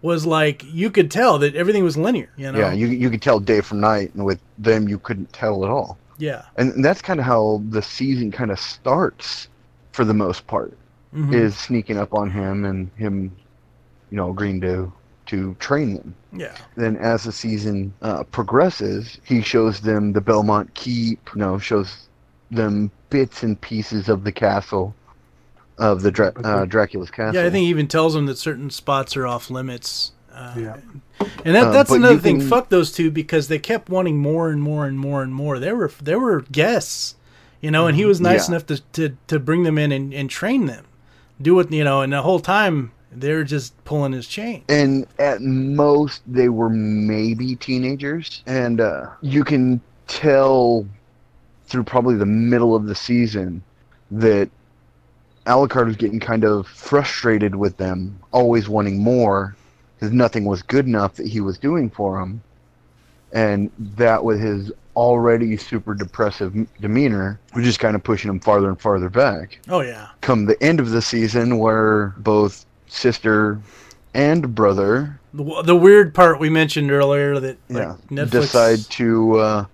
was 0.00 0.26
like 0.26 0.64
you 0.64 0.90
could 0.90 1.10
tell 1.10 1.38
that 1.38 1.54
everything 1.54 1.84
was 1.84 1.96
linear. 1.96 2.28
You 2.36 2.52
know? 2.52 2.58
Yeah, 2.58 2.72
you 2.72 2.86
you 2.88 3.10
could 3.10 3.22
tell 3.22 3.38
day 3.40 3.60
from 3.60 3.80
night, 3.80 4.12
and 4.14 4.24
with 4.24 4.40
them 4.58 4.88
you 4.88 4.98
couldn't 4.98 5.32
tell 5.32 5.64
at 5.64 5.70
all. 5.70 5.98
yeah. 6.18 6.42
And 6.56 6.84
that's 6.84 7.02
kind 7.02 7.18
of 7.20 7.26
how 7.26 7.62
the 7.70 7.82
season 7.82 8.30
kind 8.30 8.50
of 8.50 8.58
starts, 8.60 9.48
for 9.92 10.04
the 10.04 10.14
most 10.14 10.46
part, 10.46 10.76
Mhm. 11.14 11.34
is 11.34 11.56
sneaking 11.56 11.98
up 11.98 12.14
on 12.14 12.30
him 12.30 12.64
and 12.64 12.90
him, 12.96 13.32
you 14.10 14.16
know, 14.16 14.30
agreeing 14.30 14.60
to 14.62 14.92
to 15.26 15.54
train 15.60 15.94
them. 15.94 16.14
yeah. 16.32 16.52
then 16.76 16.96
as 16.96 17.24
the 17.24 17.32
season 17.32 17.92
uh, 18.02 18.22
progresses, 18.24 19.18
he 19.24 19.40
shows 19.40 19.80
them 19.80 20.12
the 20.12 20.20
Belmont 20.20 20.72
Keep, 20.74 21.30
you 21.34 21.40
know, 21.40 21.58
shows 21.58 22.08
them 22.52 22.90
bits 23.10 23.42
and 23.42 23.60
pieces 23.60 24.08
of 24.08 24.24
the 24.24 24.32
castle, 24.32 24.94
of 25.78 26.02
the 26.02 26.10
Dra- 26.10 26.32
uh, 26.44 26.64
Dracula's 26.66 27.10
castle. 27.10 27.40
Yeah, 27.40 27.46
I 27.46 27.50
think 27.50 27.64
he 27.64 27.70
even 27.70 27.88
tells 27.88 28.14
them 28.14 28.26
that 28.26 28.38
certain 28.38 28.70
spots 28.70 29.16
are 29.16 29.26
off 29.26 29.50
limits. 29.50 30.12
Uh, 30.34 30.54
Yeah. 30.56 30.76
and 31.44 31.54
that, 31.54 31.66
Uh, 31.68 31.72
that's 31.72 31.90
but 31.90 31.96
another 31.96 32.18
thing. 32.18 32.38
can- 32.40 32.48
Fuck 32.48 32.68
those 32.70 32.92
two 32.92 33.10
because 33.10 33.48
they 33.48 33.58
kept 33.58 33.88
wanting 33.90 34.18
more 34.18 34.48
and 34.50 34.62
more 34.62 34.86
and 34.86 34.98
more 34.98 35.22
and 35.22 35.34
more. 35.34 35.58
They 35.58 35.72
were 35.72 35.90
they 36.02 36.16
were 36.16 36.42
guests, 36.52 37.16
you 37.60 37.70
know, 37.70 37.86
and 37.86 37.96
he 37.96 38.04
was 38.06 38.20
nice 38.20 38.48
Yeah. 38.48 38.54
enough 38.54 38.66
to, 38.66 38.80
to 38.92 39.16
to 39.26 39.38
bring 39.38 39.64
them 39.64 39.76
in 39.76 39.92
and, 39.92 40.14
and 40.14 40.30
train 40.30 40.66
them, 40.66 40.84
do 41.40 41.58
it, 41.60 41.70
you 41.72 41.84
know, 41.84 42.00
and 42.00 42.12
the 42.12 42.22
whole 42.22 42.40
time 42.40 42.92
they're 43.14 43.44
just 43.44 43.74
pulling 43.84 44.12
his 44.12 44.26
chain. 44.26 44.62
and 44.70 45.06
at 45.18 45.42
most 45.42 46.22
they 46.26 46.48
were 46.48 46.70
maybe 46.70 47.54
teenagers, 47.56 48.42
and 48.46 48.80
uh, 48.80 49.06
you 49.20 49.44
can 49.44 49.82
tell 50.06 50.86
through 51.72 51.84
probably 51.84 52.14
the 52.14 52.26
middle 52.26 52.76
of 52.76 52.84
the 52.84 52.94
season 52.94 53.62
that 54.10 54.50
Alucard 55.46 55.86
was 55.86 55.96
getting 55.96 56.20
kind 56.20 56.44
of 56.44 56.68
frustrated 56.68 57.56
with 57.56 57.78
them, 57.78 58.20
always 58.30 58.68
wanting 58.68 58.98
more, 58.98 59.56
because 59.96 60.12
nothing 60.12 60.44
was 60.44 60.62
good 60.62 60.86
enough 60.86 61.14
that 61.14 61.26
he 61.26 61.40
was 61.40 61.58
doing 61.58 61.88
for 61.90 62.20
him, 62.20 62.42
and 63.32 63.70
that 63.78 64.22
with 64.22 64.38
his 64.38 64.70
already 64.94 65.56
super 65.56 65.94
depressive 65.94 66.54
demeanor 66.78 67.40
was 67.54 67.64
just 67.64 67.80
kind 67.80 67.96
of 67.96 68.04
pushing 68.04 68.30
him 68.30 68.38
farther 68.38 68.68
and 68.68 68.80
farther 68.80 69.08
back. 69.08 69.58
Oh 69.68 69.80
yeah, 69.80 70.08
come 70.20 70.44
the 70.44 70.62
end 70.62 70.78
of 70.78 70.90
the 70.90 71.00
season 71.00 71.58
where 71.58 72.08
both 72.18 72.66
sister 72.86 73.58
and 74.12 74.54
brother 74.54 75.18
the, 75.34 75.62
the 75.62 75.76
weird 75.76 76.14
part 76.14 76.38
we 76.38 76.50
mentioned 76.50 76.90
earlier 76.90 77.40
that 77.40 77.56
like 77.70 77.84
yeah, 77.84 77.96
Netflix 78.10 78.30
decide 78.30 78.78
to 78.90 79.38
uh, 79.38 79.64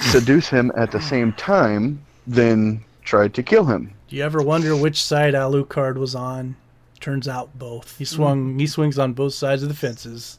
seduce 0.00 0.48
him 0.48 0.70
at 0.76 0.90
the 0.90 1.00
same 1.00 1.32
time 1.34 2.02
then 2.26 2.82
tried 3.04 3.34
to 3.34 3.42
kill 3.42 3.64
him 3.64 3.92
Do 4.08 4.16
you 4.16 4.22
ever 4.24 4.42
wonder 4.42 4.76
which 4.76 5.02
side 5.02 5.34
Alucard 5.34 5.96
was 5.96 6.14
on? 6.14 6.56
Turns 7.00 7.26
out 7.26 7.58
both. 7.58 7.98
He 7.98 8.04
swung. 8.04 8.58
He 8.60 8.66
swings 8.68 8.96
on 8.96 9.12
both 9.12 9.34
sides 9.34 9.64
of 9.64 9.68
the 9.68 9.74
fences. 9.74 10.38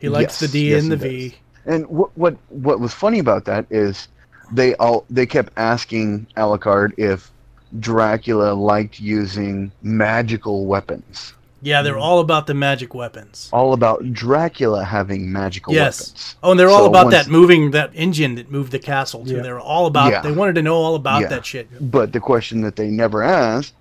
He 0.00 0.08
likes 0.08 0.40
Yes, 0.40 0.40
the 0.40 0.48
D 0.48 0.70
yes, 0.70 0.82
and 0.82 0.90
the 0.92 0.96
he 1.08 1.28
V. 1.28 1.36
and 1.66 1.86
what 1.86 2.10
what 2.16 2.36
what 2.48 2.80
was 2.80 2.92
funny 2.92 3.20
about 3.20 3.44
that 3.44 3.66
is 3.70 4.08
they 4.50 4.74
all 4.76 5.04
they 5.08 5.24
kept 5.26 5.52
asking 5.56 6.26
Alucard 6.36 6.92
if 6.98 7.30
Dracula 7.78 8.54
liked 8.54 8.98
using 8.98 9.70
magical 9.82 10.66
weapons 10.66 11.34
Yeah, 11.62 11.82
they're 11.82 11.94
hmm. 11.94 12.00
all 12.00 12.20
about 12.20 12.46
the 12.46 12.54
magic 12.54 12.94
weapons. 12.94 13.48
all 13.52 13.72
about 13.72 14.12
Dracula 14.12 14.84
having 14.84 15.30
magical 15.30 15.74
Yes. 15.74 16.00
weapons 16.00 16.36
Oh, 16.42 16.50
and 16.52 16.60
they're 16.60 16.70
all 16.70 16.86
about 16.86 17.06
once- 17.06 17.16
that 17.16 17.28
moving 17.28 17.70
that 17.72 17.90
engine 17.94 18.34
that 18.36 18.50
moved 18.50 18.72
the 18.72 18.78
castle 18.78 19.24
too. 19.24 19.36
Yeah. 19.36 19.42
They're 19.42 19.60
all 19.60 19.86
about. 19.86 20.12
Yeah. 20.12 20.22
They 20.22 20.32
wanted 20.32 20.54
to 20.56 20.62
know 20.62 20.76
all 20.76 20.94
about 20.94 21.22
Yeah. 21.22 21.28
that 21.28 21.46
shit. 21.46 21.68
But 21.90 22.12
the 22.12 22.20
question 22.20 22.62
that 22.62 22.76
they 22.76 22.88
never 22.88 23.22
asked 23.22 23.74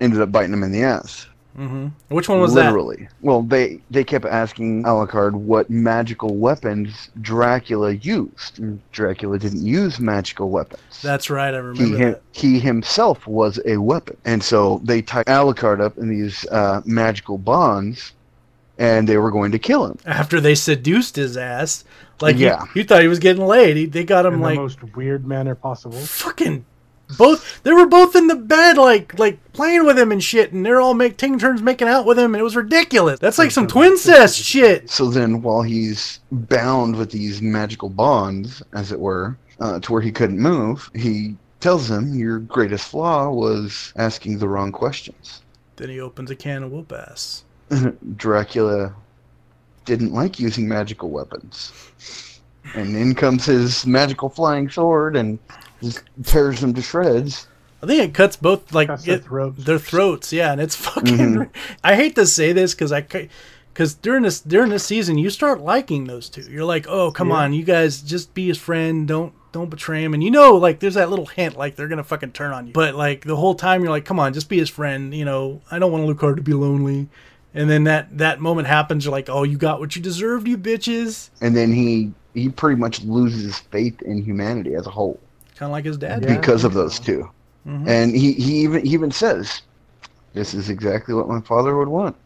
ended 0.00 0.20
up 0.20 0.32
biting 0.32 0.50
them 0.50 0.62
in 0.62 0.72
the 0.72 0.82
ass. 0.82 1.26
Hmm 1.68 1.88
Which 2.08 2.28
one 2.28 2.40
was 2.40 2.54
that? 2.54 2.66
Literally. 2.66 3.06
Well, 3.20 3.42
they 3.42 3.80
they 3.90 4.02
kept 4.02 4.24
asking 4.24 4.84
Alucard 4.84 5.34
what 5.34 5.68
magical 5.68 6.36
weapons 6.36 7.10
Dracula 7.20 7.92
used. 7.92 8.58
And 8.58 8.80
Dracula 8.92 9.38
didn't 9.38 9.64
use 9.64 10.00
magical 10.00 10.48
weapons. 10.50 10.80
That's 11.02 11.28
right. 11.28 11.52
I 11.52 11.58
he 11.58 11.62
remember 11.62 11.96
him, 11.98 12.10
that. 12.12 12.22
he 12.32 12.58
himself 12.58 13.26
was 13.26 13.60
a 13.66 13.76
weapon, 13.76 14.16
and 14.24 14.42
so 14.42 14.80
they 14.84 15.02
tied 15.02 15.26
Alucard 15.26 15.80
up 15.82 15.98
in 15.98 16.08
these 16.08 16.46
uh, 16.46 16.80
magical 16.86 17.36
bonds, 17.36 18.12
and 18.78 19.06
they 19.06 19.18
were 19.18 19.30
going 19.30 19.52
to 19.52 19.58
kill 19.58 19.84
him. 19.86 19.98
After 20.06 20.40
they 20.40 20.54
seduced 20.54 21.16
his 21.16 21.36
ass, 21.36 21.84
like 22.22 22.36
Yeah. 22.38 22.64
you, 22.74 22.84
thought 22.84 23.02
he 23.02 23.08
was 23.08 23.18
getting 23.18 23.44
laid. 23.46 23.76
He, 23.76 23.84
they 23.86 24.04
got 24.04 24.24
him 24.24 24.34
in 24.34 24.40
like 24.40 24.56
the 24.56 24.62
most 24.62 24.82
weird 24.96 25.26
manner 25.26 25.54
possible. 25.54 25.98
fucking 25.98 26.64
both. 27.16 27.62
They 27.62 27.72
were 27.72 27.86
both 27.86 28.16
in 28.16 28.26
the 28.26 28.36
bed, 28.36 28.76
like 28.76 29.18
like 29.18 29.52
playing 29.52 29.86
with 29.86 29.98
him 29.98 30.12
and 30.12 30.22
shit, 30.22 30.52
and 30.52 30.64
they're 30.64 30.80
all 30.80 30.94
make 30.94 31.16
taking 31.16 31.38
turns 31.38 31.62
making 31.62 31.88
out 31.88 32.06
with 32.06 32.18
him, 32.18 32.34
and 32.34 32.40
it 32.40 32.44
was 32.44 32.56
ridiculous. 32.56 33.18
That's 33.18 33.38
like 33.38 33.50
some 33.50 33.66
twin 33.66 33.96
cest 33.96 34.38
shit. 34.42 34.90
So 34.90 35.10
then, 35.10 35.42
while 35.42 35.62
he's 35.62 36.20
bound 36.30 36.96
with 36.96 37.10
these 37.10 37.42
magical 37.42 37.88
bonds, 37.88 38.62
as 38.72 38.92
it 38.92 39.00
were, 39.00 39.36
uh, 39.60 39.80
to 39.80 39.92
where 39.92 40.02
he 40.02 40.12
couldn't 40.12 40.38
move, 40.38 40.90
he 40.94 41.36
tells 41.60 41.90
him 41.90 42.14
"Your 42.14 42.38
greatest 42.38 42.88
flaw 42.88 43.30
was 43.30 43.92
asking 43.96 44.38
the 44.38 44.48
wrong 44.48 44.72
questions." 44.72 45.42
Then 45.76 45.88
he 45.88 46.00
opens 46.00 46.30
a 46.30 46.36
can 46.36 46.62
of 46.62 46.72
whoop 46.72 46.92
ass. 46.92 47.44
Dracula 48.16 48.94
didn't 49.84 50.12
like 50.12 50.38
using 50.38 50.68
magical 50.68 51.10
weapons. 51.10 51.72
And 52.74 52.94
in 52.94 53.14
comes 53.14 53.46
his 53.46 53.86
magical 53.86 54.28
flying 54.28 54.68
sword 54.68 55.16
and 55.16 55.38
just 55.82 56.02
tears 56.24 56.60
them 56.60 56.74
to 56.74 56.82
shreds. 56.82 57.46
I 57.82 57.86
think 57.86 58.02
it 58.02 58.14
cuts 58.14 58.36
both 58.36 58.72
like 58.74 58.88
Cuts 58.88 59.04
their 59.04 59.16
it- 59.16 59.24
throats. 59.24 59.64
their 59.64 59.78
throats, 59.78 60.32
yeah, 60.32 60.52
and 60.52 60.60
it's 60.60 60.76
fucking. 60.86 61.16
Mhm. 61.16 61.48
I 61.82 61.94
hate 61.96 62.14
to 62.16 62.26
say 62.26 62.52
this 62.52 62.74
because 62.74 62.92
I, 62.92 63.06
because 63.72 63.94
during 63.94 64.22
this 64.22 64.40
during 64.40 64.70
this 64.70 64.84
season 64.84 65.16
you 65.18 65.30
start 65.30 65.60
liking 65.60 66.04
those 66.04 66.28
two. 66.28 66.42
You're 66.42 66.64
like, 66.64 66.86
oh 66.88 67.10
come 67.10 67.28
Yeah. 67.30 67.36
on, 67.36 67.52
you 67.54 67.64
guys 67.64 68.02
just 68.02 68.34
be 68.34 68.48
his 68.48 68.58
friend. 68.58 69.08
Don't 69.08 69.32
don't 69.52 69.70
betray 69.70 70.04
him. 70.04 70.12
And 70.14 70.22
you 70.22 70.30
know, 70.30 70.56
like 70.56 70.80
there's 70.80 70.94
that 70.94 71.08
little 71.10 71.26
hint 71.26 71.56
like 71.56 71.74
they're 71.76 71.88
gonna 71.88 72.04
fucking 72.04 72.32
turn 72.32 72.52
on 72.52 72.66
you. 72.66 72.72
But 72.72 72.94
like 72.94 73.24
the 73.24 73.36
whole 73.36 73.54
time 73.54 73.82
you're 73.82 73.90
like, 73.90 74.04
come 74.04 74.20
on, 74.20 74.32
just 74.34 74.48
be 74.48 74.58
his 74.58 74.68
friend. 74.68 75.14
You 75.14 75.24
know, 75.24 75.62
I 75.70 75.78
don't 75.78 75.90
want 75.90 76.04
Lucard 76.06 76.36
to 76.36 76.42
be 76.42 76.52
lonely. 76.52 77.08
And 77.54 77.68
then 77.70 77.84
that 77.84 78.18
that 78.18 78.40
moment 78.40 78.68
happens. 78.68 79.04
You're 79.06 79.12
like, 79.12 79.28
oh, 79.30 79.42
you 79.44 79.56
got 79.56 79.80
what 79.80 79.96
you 79.96 80.02
deserved, 80.02 80.46
you 80.46 80.58
bitches. 80.58 81.30
And 81.40 81.56
then 81.56 81.72
he 81.72 82.12
he 82.34 82.48
pretty 82.50 82.78
much 82.78 83.02
loses 83.02 83.58
faith 83.58 84.02
in 84.02 84.22
humanity 84.22 84.74
as 84.74 84.86
a 84.86 84.90
whole 84.90 85.18
Kind 85.60 85.68
of 85.68 85.72
like 85.72 85.84
his 85.84 85.98
dad. 85.98 86.24
Yeah. 86.24 86.38
because 86.38 86.64
of 86.64 86.72
those 86.72 86.98
two. 86.98 87.28
Mhm. 87.68 87.86
And 87.86 88.16
he, 88.16 88.32
he 88.32 88.62
even 88.62 88.82
he 88.82 88.94
even 88.94 89.10
says, 89.10 89.60
"This 90.32 90.54
is 90.54 90.70
exactly 90.70 91.12
what 91.12 91.28
my 91.28 91.42
father 91.42 91.76
would 91.76 91.88
want," 91.88 92.16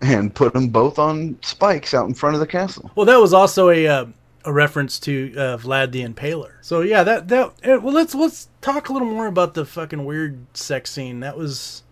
and 0.00 0.32
put 0.32 0.52
them 0.52 0.68
both 0.68 1.00
on 1.00 1.36
spikes 1.42 1.94
out 1.94 2.06
in 2.06 2.14
front 2.14 2.34
of 2.36 2.40
the 2.40 2.46
castle. 2.46 2.92
Well, 2.94 3.06
that 3.06 3.16
was 3.16 3.32
also 3.34 3.70
a 3.70 3.88
uh, 3.88 4.06
a 4.44 4.52
reference 4.52 5.00
to 5.00 5.34
uh, 5.36 5.56
Vlad 5.56 5.90
the 5.90 6.04
Impaler. 6.06 6.52
So 6.60 6.82
yeah, 6.82 7.02
that 7.02 7.26
that 7.26 7.52
eh, 7.64 7.74
well, 7.74 7.92
let's 7.92 8.14
let's 8.14 8.48
talk 8.60 8.88
a 8.88 8.92
little 8.92 9.08
more 9.08 9.26
about 9.26 9.54
the 9.54 9.64
fucking 9.64 10.04
weird 10.04 10.38
sex 10.56 10.92
scene. 10.92 11.18
That 11.18 11.36
was 11.36 11.82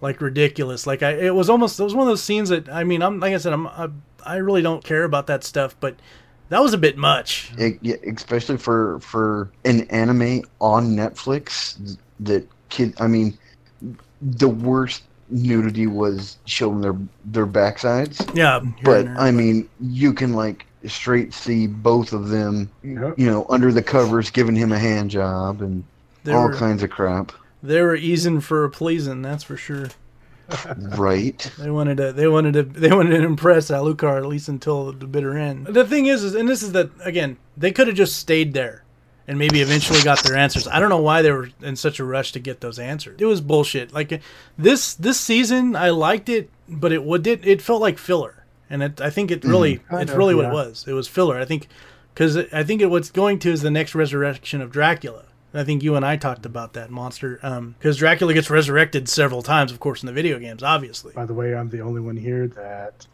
like 0.00 0.20
ridiculous. 0.20 0.86
Like 0.86 1.02
I, 1.02 1.10
it 1.14 1.34
was 1.34 1.50
almost 1.50 1.80
it 1.80 1.82
was 1.82 1.96
one 1.96 2.06
of 2.06 2.12
those 2.12 2.22
scenes 2.22 2.50
that 2.50 2.68
I 2.68 2.84
mean, 2.84 3.02
I'm 3.02 3.18
like 3.18 3.34
I 3.34 3.38
said, 3.38 3.52
I'm 3.52 3.66
I, 3.66 3.88
I 4.24 4.36
really 4.36 4.62
don't 4.62 4.84
care 4.84 5.02
about 5.02 5.26
that 5.26 5.42
stuff, 5.42 5.74
but 5.80 5.96
that 6.48 6.62
was 6.62 6.72
a 6.74 6.78
bit 6.78 6.96
much. 6.96 7.50
It, 7.58 7.78
yeah, 7.82 7.96
especially 8.12 8.56
for 8.56 9.00
for 9.00 9.50
an 9.64 9.82
anime 9.90 10.42
on 10.60 10.90
Netflix 10.96 11.96
that 12.20 12.46
kid. 12.68 12.94
I 13.00 13.06
mean, 13.06 13.36
the 14.20 14.48
worst 14.48 15.02
nudity 15.30 15.86
was 15.86 16.38
showing 16.46 16.80
their 16.80 16.96
their 17.24 17.46
backsides. 17.46 18.34
Yeah, 18.34 18.60
But 18.82 19.04
there. 19.04 19.16
I 19.18 19.30
mean, 19.30 19.68
you 19.80 20.12
can 20.12 20.32
like 20.32 20.64
straight 20.86 21.34
see 21.34 21.66
both 21.66 22.12
of 22.12 22.28
them, 22.28 22.70
Yep. 22.82 23.18
you 23.18 23.26
know, 23.30 23.44
under 23.50 23.72
the 23.72 23.82
covers, 23.82 24.30
giving 24.30 24.54
him 24.56 24.72
a 24.72 24.78
hand 24.78 25.10
job 25.10 25.60
and 25.60 25.84
they 26.24 26.32
all 26.32 26.44
were 26.48 26.54
kinds 26.54 26.82
of 26.82 26.90
crap. 26.90 27.32
they 27.62 27.82
were 27.82 27.94
easing 27.96 28.40
for 28.40 28.64
a 28.64 28.70
pleasing, 28.70 29.20
that's 29.22 29.42
for 29.44 29.56
sure. 29.56 29.88
Right. 30.76 31.50
They 31.58 31.70
wanted 31.70 31.96
to. 31.98 32.12
They 32.12 32.28
wanted 32.28 32.54
to. 32.54 32.62
They 32.62 32.92
wanted 32.92 33.18
to 33.18 33.24
impress 33.24 33.70
Alucard 33.70 34.18
at 34.18 34.26
least 34.26 34.48
until 34.48 34.92
the 34.92 35.06
bitter 35.06 35.36
end. 35.36 35.66
The 35.66 35.84
thing 35.84 36.06
is, 36.06 36.24
is 36.24 36.34
and 36.34 36.48
this 36.48 36.62
is 36.62 36.72
that 36.72 36.90
again. 37.04 37.36
They 37.56 37.72
could 37.72 37.86
have 37.88 37.96
just 37.96 38.16
stayed 38.16 38.54
there, 38.54 38.84
and 39.26 39.38
maybe 39.38 39.60
eventually 39.60 40.02
got 40.02 40.22
their 40.22 40.36
answers. 40.36 40.66
I 40.66 40.80
don't 40.80 40.88
know 40.88 41.00
why 41.00 41.22
they 41.22 41.32
were 41.32 41.50
in 41.60 41.76
such 41.76 41.98
a 41.98 42.04
rush 42.04 42.32
to 42.32 42.40
get 42.40 42.60
those 42.60 42.78
answers. 42.78 43.20
It 43.20 43.26
was 43.26 43.40
bullshit. 43.40 43.92
Like 43.92 44.22
this 44.56 44.94
this 44.94 45.20
season, 45.20 45.76
I 45.76 45.90
liked 45.90 46.28
it, 46.28 46.50
but 46.68 46.92
it 46.92 47.04
would 47.04 47.26
it, 47.26 47.46
it 47.46 47.60
felt 47.60 47.82
like 47.82 47.98
filler, 47.98 48.44
and 48.70 48.82
it, 48.82 49.00
I 49.00 49.10
think 49.10 49.30
it 49.30 49.40
mm-hmm. 49.40 49.50
really 49.50 49.76
Kind 49.78 50.02
it's 50.02 50.12
of, 50.12 50.18
really 50.18 50.34
what 50.34 50.46
it 50.46 50.52
was. 50.52 50.86
It 50.88 50.94
was 50.94 51.08
filler. 51.08 51.38
I 51.38 51.44
think 51.44 51.68
because 52.14 52.36
I 52.36 52.62
think 52.62 52.80
it, 52.80 52.86
what's 52.86 53.10
going 53.10 53.38
to 53.40 53.50
is 53.50 53.62
the 53.62 53.70
next 53.70 53.94
resurrection 53.94 54.60
of 54.62 54.72
Dracula. 54.72 55.24
I 55.54 55.64
think 55.64 55.82
you 55.82 55.96
and 55.96 56.04
I 56.04 56.16
talked 56.16 56.44
about 56.44 56.74
that 56.74 56.90
monster 56.90 57.38
because 57.78 57.96
Dracula 57.96 58.34
gets 58.34 58.50
resurrected 58.50 59.08
several 59.08 59.42
times, 59.42 59.72
of 59.72 59.80
course, 59.80 60.02
in 60.02 60.06
the 60.06 60.12
video 60.12 60.38
games, 60.38 60.62
obviously. 60.62 61.14
By 61.14 61.24
the 61.24 61.34
way, 61.34 61.54
I'm 61.54 61.70
the 61.70 61.80
only 61.80 62.00
one 62.00 62.16
here 62.16 62.48
that 62.48 63.06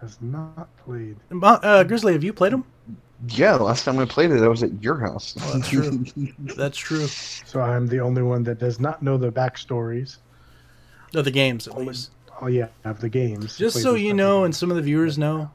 has 0.00 0.18
not 0.20 0.68
played. 0.78 1.16
Uh, 1.30 1.84
Grizzly, 1.84 2.12
have 2.12 2.24
you 2.24 2.32
played 2.32 2.52
them? 2.52 2.64
Yeah, 3.28 3.58
the 3.58 3.64
last 3.64 3.84
time 3.84 3.98
I 3.98 4.06
played 4.06 4.30
it, 4.30 4.42
I 4.42 4.48
was 4.48 4.62
at 4.62 4.82
your 4.82 4.98
house. 4.98 5.36
Oh, 5.40 5.52
that's 5.52 5.68
true. 5.68 6.04
That's 6.38 6.78
true. 6.78 7.06
So 7.06 7.60
I'm 7.60 7.86
the 7.86 8.00
only 8.00 8.22
one 8.22 8.42
that 8.44 8.58
does 8.58 8.80
not 8.80 9.02
know 9.02 9.18
the 9.18 9.30
backstories. 9.30 10.16
Of 11.14 11.24
the 11.26 11.30
games, 11.30 11.68
at 11.68 11.76
least. 11.76 12.12
Oh 12.40 12.46
yeah, 12.46 12.68
of 12.84 13.00
the 13.00 13.10
games. 13.10 13.58
Just 13.58 13.82
so 13.82 13.94
you 13.94 14.14
know, 14.14 14.44
and 14.44 14.56
some 14.56 14.70
of 14.70 14.76
the 14.76 14.82
viewers 14.82 15.18
know, 15.18 15.50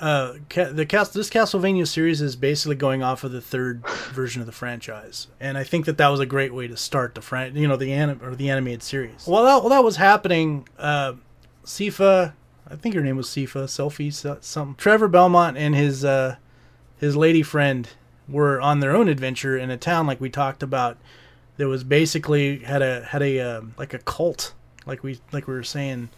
uh, 0.00 0.34
ca- 0.50 0.72
the 0.72 0.84
cast 0.86 1.14
this 1.14 1.30
Castlevania 1.30 1.86
series 1.86 2.20
is 2.20 2.36
basically 2.36 2.76
going 2.76 3.02
off 3.02 3.24
of 3.24 3.32
the 3.32 3.40
third 3.40 3.86
version 4.12 4.40
of 4.40 4.46
the 4.46 4.52
franchise, 4.52 5.28
and 5.40 5.56
I 5.56 5.64
think 5.64 5.86
that 5.86 5.98
that 5.98 6.08
was 6.08 6.20
a 6.20 6.26
great 6.26 6.52
way 6.52 6.66
to 6.66 6.76
start 6.76 7.14
the 7.14 7.20
fran- 7.22 7.56
you 7.56 7.68
know, 7.68 7.76
the 7.76 7.92
anim- 7.92 8.20
or 8.22 8.34
the 8.34 8.50
animated 8.50 8.82
series. 8.82 9.26
While 9.26 9.44
that 9.44 9.60
while 9.62 9.70
that 9.70 9.84
was 9.84 9.96
happening, 9.96 10.68
uh, 10.78 11.14
Sifa, 11.64 12.32
I 12.68 12.76
think 12.76 12.94
her 12.94 13.00
name 13.00 13.16
was 13.16 13.28
Sifa, 13.28 13.64
Selfie, 13.64 14.42
something. 14.42 14.74
Trevor 14.76 15.08
Belmont 15.08 15.56
and 15.56 15.74
his 15.74 16.04
uh, 16.04 16.36
his 16.98 17.16
lady 17.16 17.42
friend 17.42 17.88
were 18.28 18.60
on 18.60 18.80
their 18.80 18.96
own 18.96 19.08
adventure 19.08 19.56
in 19.56 19.70
a 19.70 19.76
town 19.76 20.06
like 20.06 20.20
we 20.20 20.30
talked 20.30 20.62
about. 20.62 20.98
That 21.56 21.68
was 21.68 21.84
basically 21.84 22.58
had 22.58 22.82
a 22.82 23.04
had 23.04 23.22
a 23.22 23.38
um, 23.38 23.74
like 23.78 23.94
a 23.94 24.00
cult, 24.00 24.54
like 24.86 25.04
we 25.04 25.20
like 25.30 25.46
we 25.46 25.54
were 25.54 25.62
saying 25.62 26.08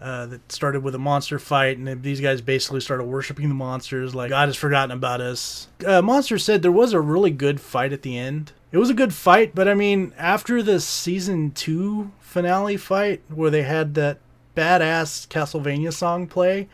uh, 0.00 0.26
that 0.26 0.52
started 0.52 0.82
with 0.82 0.94
a 0.94 0.98
monster 0.98 1.38
fight, 1.38 1.76
and 1.78 2.02
these 2.02 2.20
guys 2.20 2.40
basically 2.40 2.80
started 2.80 3.04
worshiping 3.04 3.48
the 3.48 3.54
monsters, 3.54 4.14
like 4.14 4.30
God 4.30 4.48
has 4.48 4.56
forgotten 4.56 4.90
about 4.92 5.20
us. 5.20 5.68
Uh, 5.84 6.00
Monster 6.02 6.38
said 6.38 6.62
there 6.62 6.70
was 6.72 6.92
a 6.92 7.00
really 7.00 7.30
good 7.30 7.60
fight 7.60 7.92
at 7.92 8.02
the 8.02 8.16
end. 8.16 8.52
It 8.70 8.78
was 8.78 8.90
a 8.90 8.94
good 8.94 9.12
fight, 9.14 9.54
but 9.54 9.66
I 9.66 9.74
mean, 9.74 10.12
after 10.18 10.62
the 10.62 10.78
season 10.80 11.50
two 11.52 12.12
finale 12.20 12.76
fight 12.76 13.22
where 13.28 13.50
they 13.50 13.62
had 13.62 13.94
that 13.94 14.18
badass 14.54 15.26
Castlevania 15.28 15.92
song 15.92 16.26
play, 16.26 16.68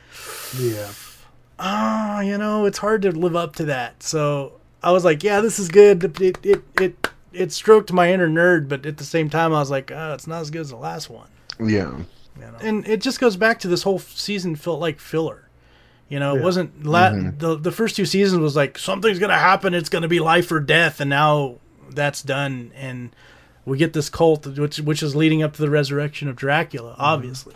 Yeah. 0.59 0.91
ah, 1.59 2.21
you 2.21 2.37
know, 2.39 2.65
it's 2.67 2.79
hard 2.79 3.03
to 3.03 3.13
live 3.13 3.37
up 3.37 3.55
to 3.57 3.65
that. 3.67 4.03
So 4.03 4.55
I 4.83 4.91
was 4.93 5.05
like, 5.05 5.23
yeah, 5.23 5.41
this 5.41 5.59
is 5.59 5.69
good. 5.69 6.03
It 6.21 6.45
it 6.45 6.63
it 6.81 7.09
it 7.33 7.53
stroked 7.53 7.93
my 7.93 8.13
inner 8.13 8.29
nerd, 8.29 8.69
but 8.69 8.85
at 8.87 8.97
the 8.99 9.05
same 9.05 9.31
time, 9.31 9.53
I 9.53 9.59
was 9.61 9.71
like, 9.71 9.91
oh, 9.91 10.15
it's 10.15 10.27
not 10.27 10.41
as 10.41 10.51
good 10.51 10.61
as 10.63 10.71
the 10.71 10.77
last 10.77 11.09
one. 11.11 11.29
yeah. 11.61 11.93
You 12.39 12.47
know? 12.47 12.59
And 12.61 12.87
it 12.89 13.01
just 13.01 13.21
goes 13.21 13.37
back 13.37 13.59
to 13.61 13.69
this 13.69 13.83
whole 13.85 13.99
season 13.99 14.57
felt 14.57 14.81
like 14.81 14.99
filler. 15.01 15.49
You 16.09 16.19
know, 16.21 16.35
it 16.35 16.39
Yeah. 16.39 16.45
wasn't 16.45 16.85
la- 16.87 17.11
Mhm. 17.11 17.39
the 17.39 17.57
the 17.57 17.73
first 17.73 17.97
two 17.97 18.05
seasons 18.05 18.41
was 18.41 18.55
like 18.57 18.79
something's 18.79 19.19
gonna 19.19 19.39
happen. 19.39 19.73
It's 19.75 19.89
gonna 19.89 20.09
be 20.09 20.21
life 20.21 20.51
or 20.53 20.61
death, 20.61 21.01
and 21.01 21.09
now 21.11 21.57
that's 21.91 22.23
done, 22.23 22.71
and 22.77 23.11
we 23.65 23.79
get 23.79 23.93
this 23.95 24.11
cult, 24.11 24.47
which 24.47 24.79
which 24.81 25.03
is 25.03 25.17
leading 25.17 25.43
up 25.43 25.55
to 25.55 25.63
the 25.63 25.71
resurrection 25.71 26.29
of 26.29 26.37
Dracula, 26.37 26.95
obviously, 26.99 27.55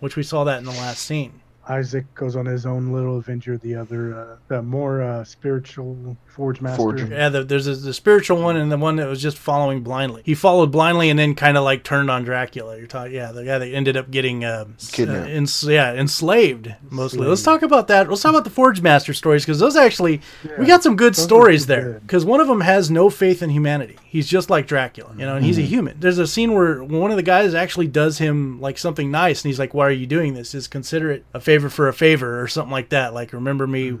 which 0.00 0.14
we 0.14 0.22
saw 0.22 0.44
that 0.44 0.58
in 0.58 0.64
the 0.64 0.70
last 0.72 1.00
scene. 1.02 1.40
Isaac 1.68 2.12
goes 2.14 2.34
on 2.36 2.46
his 2.46 2.64
own 2.66 2.92
little 2.92 3.18
adventure. 3.18 3.58
The 3.58 3.74
other, 3.74 4.18
uh, 4.18 4.36
the 4.48 4.62
more 4.62 5.02
uh, 5.02 5.24
spiritual 5.24 6.16
Forge 6.26 6.60
Master. 6.60 6.76
Forge. 6.76 7.10
Yeah, 7.10 7.28
the, 7.28 7.44
there's 7.44 7.66
a, 7.66 7.74
the 7.74 7.92
spiritual 7.92 8.40
one 8.40 8.56
and 8.56 8.70
the 8.70 8.78
one 8.78 8.96
that 8.96 9.08
was 9.08 9.20
just 9.20 9.36
following 9.36 9.82
blindly. 9.82 10.22
He 10.24 10.34
followed 10.34 10.70
blindly 10.70 11.10
and 11.10 11.18
then 11.18 11.34
kind 11.34 11.56
of 11.56 11.64
like 11.64 11.82
turned 11.82 12.10
on 12.10 12.24
Dracula. 12.24 12.78
You're 12.78 12.86
talking, 12.86 13.12
yeah, 13.14 13.32
the 13.32 13.44
guy 13.44 13.58
that 13.58 13.66
ended 13.66 13.96
up 13.96 14.10
getting 14.10 14.44
uh, 14.44 14.66
Kidnapped. 14.92 15.26
uh, 15.28 15.30
ens- 15.32 15.64
yeah, 15.64 15.92
enslaved 15.92 16.74
mostly. 16.90 17.26
Let's 17.26 17.42
talk 17.42 17.62
about 17.62 17.88
that. 17.88 18.08
Let's 18.08 18.22
talk 18.22 18.30
about 18.30 18.44
the 18.44 18.50
Forge 18.50 18.80
Master 18.80 19.12
stories 19.12 19.44
because 19.44 19.58
those 19.58 19.74
actually 19.76 20.20
we 20.58 20.66
got 20.66 20.82
some 20.82 20.96
good 20.96 21.14
those 21.14 21.24
stories 21.24 21.66
there. 21.66 22.00
Because 22.00 22.24
one 22.24 22.40
of 22.40 22.46
them 22.46 22.60
has 22.60 22.88
no 22.90 23.10
faith 23.10 23.42
in 23.42 23.50
humanity. 23.50 23.96
He's 24.06 24.28
just 24.28 24.48
like 24.48 24.66
Dracula, 24.66 25.12
you 25.18 25.26
know, 25.26 25.36
and 25.36 25.44
he's 25.44 25.58
a 25.58 25.62
human. 25.62 25.98
There's 25.98 26.18
a 26.18 26.26
scene 26.26 26.54
where 26.54 26.82
one 26.84 27.10
of 27.10 27.16
the 27.16 27.22
guys 27.22 27.52
actually 27.52 27.88
does 27.88 28.18
him 28.18 28.60
like 28.60 28.78
something 28.78 29.10
nice, 29.10 29.42
and 29.42 29.50
he's 29.50 29.58
like, 29.58 29.74
"Why 29.74 29.86
are 29.86 29.90
you 29.90 30.06
doing 30.06 30.34
this? 30.34 30.52
Just 30.52 30.70
consider 30.70 31.10
it 31.10 31.24
a 31.34 31.40
favor 31.40 31.57
for 31.68 31.88
a 31.88 31.92
favor 31.92 32.40
or 32.40 32.46
something 32.48 32.72
like 32.72 32.90
that. 32.90 33.14
Like 33.14 33.32
remember 33.32 33.66
me." 33.66 33.98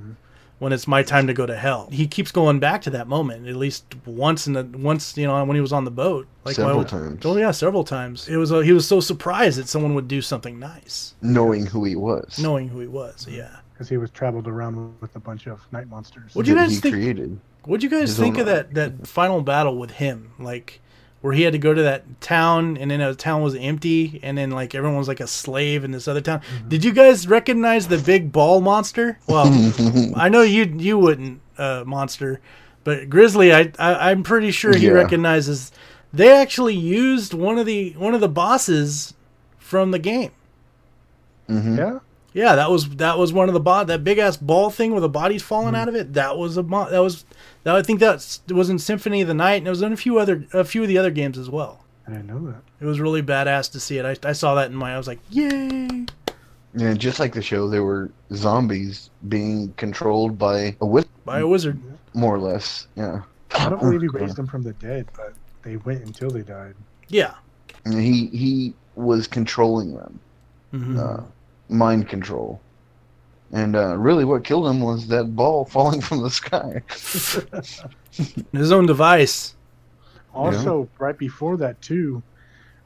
when 0.60 0.72
it's 0.72 0.88
my 0.88 1.04
time 1.04 1.28
to 1.28 1.32
go 1.32 1.46
to 1.46 1.56
hell. 1.56 1.88
He 1.92 2.08
keeps 2.08 2.32
going 2.32 2.58
back 2.58 2.82
to 2.82 2.90
that 2.90 3.06
moment 3.06 3.46
at 3.46 3.54
least 3.54 3.84
once 4.04 4.48
in 4.48 4.54
the 4.54 4.64
once 4.64 5.16
you 5.16 5.24
know 5.24 5.44
when 5.44 5.54
he 5.54 5.60
was 5.60 5.72
on 5.72 5.84
the 5.84 5.90
boat. 5.92 6.26
Like 6.44 6.56
Several 6.56 6.78
why- 6.78 6.82
times. 6.84 7.24
Oh 7.24 7.36
yeah, 7.36 7.52
several 7.52 7.84
times. 7.84 8.28
It 8.28 8.36
was 8.38 8.50
uh, 8.50 8.58
he 8.58 8.72
was 8.72 8.84
so 8.84 8.98
surprised 8.98 9.56
that 9.60 9.68
someone 9.68 9.94
would 9.94 10.08
do 10.08 10.20
something 10.20 10.58
nice, 10.58 11.14
Knowing 11.22 11.64
who 11.66 11.84
he 11.84 11.94
was. 11.94 12.40
knowing 12.40 12.66
who 12.66 12.80
he 12.80 12.88
was. 12.88 13.24
Yeah. 13.30 13.54
because 13.72 13.88
he 13.88 13.98
was 13.98 14.10
traveled 14.10 14.48
around 14.48 15.00
with 15.00 15.14
a 15.14 15.20
bunch 15.20 15.46
of 15.46 15.64
night 15.70 15.86
monsters. 15.88 16.34
What'd 16.34 16.48
you 16.48 16.56
guys 16.56 16.70
he 16.72 16.78
think- 16.78 16.94
created. 16.96 17.38
What'd 17.62 17.84
you 17.84 17.88
guys 17.90 18.18
think 18.18 18.34
own 18.34 18.40
of 18.40 18.46
that 18.46 18.74
that 18.74 19.06
final 19.06 19.42
battle 19.42 19.78
with 19.78 19.92
him? 19.92 20.32
Like 20.40 20.80
where 21.20 21.32
he 21.32 21.42
had 21.42 21.52
to 21.52 21.58
go 21.58 21.74
to 21.74 21.82
that 21.82 22.20
town 22.20 22.76
and 22.76 22.90
then 22.90 23.00
the 23.00 23.14
town 23.14 23.42
was 23.42 23.54
empty 23.56 24.20
and 24.22 24.38
then 24.38 24.50
like 24.50 24.74
everyone 24.74 24.96
was 24.98 25.08
like 25.08 25.20
a 25.20 25.26
slave 25.26 25.82
in 25.84 25.90
this 25.90 26.06
other 26.06 26.20
town. 26.20 26.40
Did 26.68 26.84
you 26.84 26.92
guys 26.92 27.26
recognize 27.26 27.88
the 27.88 27.98
big 27.98 28.30
ball 28.32 28.60
monster? 28.60 29.18
Well, 29.26 29.46
I 30.16 30.28
know 30.28 30.42
you 30.42 30.64
you 30.78 30.96
wouldn't 30.98 31.40
uh, 31.58 31.82
monster, 31.86 32.40
but 32.84 33.10
Grizzly, 33.10 33.52
I, 33.52 33.72
I 33.78 34.10
I'm 34.10 34.22
pretty 34.22 34.50
sure 34.52 34.74
he 34.74 34.86
Yeah. 34.86 34.92
recognizes. 34.92 35.72
They 36.12 36.30
actually 36.30 36.74
used 36.76 37.34
one 37.34 37.58
of 37.58 37.66
the 37.66 37.90
one 37.98 38.14
of 38.14 38.20
the 38.20 38.28
bosses 38.28 39.14
from 39.58 39.90
the 39.90 39.98
game. 39.98 40.30
Mhm. 41.48 41.76
Yeah, 41.78 41.98
Yeah, 42.38 42.54
that 42.54 42.70
was 42.70 42.88
that 42.96 43.18
was 43.18 43.32
one 43.32 43.48
of 43.48 43.52
the 43.54 43.60
bot 43.60 43.88
that 43.88 44.04
big 44.04 44.18
ass 44.18 44.36
ball 44.36 44.70
thing 44.70 44.92
where 44.92 45.00
the 45.00 45.08
body's 45.08 45.42
falling 45.42 45.70
Hmm. 45.70 45.80
out 45.80 45.88
of 45.88 45.94
it. 45.96 46.12
That 46.14 46.38
was 46.38 46.56
a 46.56 46.62
mo- 46.62 46.88
that 46.88 47.00
was 47.00 47.24
that 47.64 47.74
I 47.74 47.82
think 47.82 47.98
that 47.98 48.38
was 48.50 48.70
in 48.70 48.78
Symphony 48.78 49.22
of 49.22 49.28
the 49.28 49.34
Night 49.34 49.54
and 49.56 49.66
it 49.66 49.70
was 49.70 49.82
in 49.82 49.92
a 49.92 49.96
few 49.96 50.18
other 50.18 50.44
a 50.52 50.64
few 50.64 50.82
of 50.82 50.88
the 50.88 50.98
other 50.98 51.10
games 51.10 51.36
as 51.36 51.50
well. 51.50 51.84
I 52.06 52.12
didn't 52.12 52.26
know 52.28 52.46
that. 52.46 52.62
It 52.80 52.86
was 52.86 53.00
really 53.00 53.22
badass 53.22 53.72
to 53.72 53.80
see 53.80 53.98
it. 53.98 54.04
I, 54.06 54.28
I 54.28 54.32
saw 54.32 54.54
that 54.54 54.70
in 54.70 54.76
my 54.76 54.94
I 54.94 54.96
was 54.98 55.08
like, 55.08 55.18
yay! 55.30 56.06
Yeah, 56.74 56.94
just 56.94 57.18
like 57.18 57.32
the 57.34 57.42
show, 57.42 57.68
there 57.68 57.82
were 57.82 58.10
zombies 58.34 59.10
being 59.28 59.72
controlled 59.76 60.38
by 60.38 60.76
a 60.80 60.86
wizard, 60.86 61.10
By 61.24 61.40
a 61.40 61.46
wizard. 61.46 61.80
more 62.14 62.34
or 62.36 62.38
less. 62.38 62.86
Yeah. 62.94 63.22
I 63.58 63.68
don't 63.70 63.80
believe 63.80 64.02
he 64.02 64.08
raised 64.08 64.36
them 64.40 64.46
from 64.46 64.62
the 64.62 64.74
dead, 64.74 65.08
but 65.16 65.32
they 65.62 65.76
went 65.78 66.04
until 66.04 66.30
they 66.30 66.42
died. 66.42 66.74
Yeah. 67.08 67.34
And 67.84 67.94
he 67.94 68.26
he 68.28 68.74
was 68.94 69.26
controlling 69.26 69.94
them, 69.96 70.20
hmm 70.70 70.98
uh, 71.00 71.20
mind 71.68 72.08
control. 72.08 72.60
And 73.52 73.76
uh, 73.76 73.96
really, 73.96 74.24
what 74.26 74.44
killed 74.44 74.66
him 74.68 74.80
was 74.80 75.08
that 75.08 75.34
ball 75.34 75.64
falling 75.76 76.00
from 76.00 76.22
the 76.22 76.30
sky. 76.30 76.82
His 78.52 78.72
own 78.72 78.86
device. 78.86 79.54
Also, 80.34 80.88
right 80.98 81.16
before 81.16 81.56
that 81.56 81.80
too, 81.80 82.22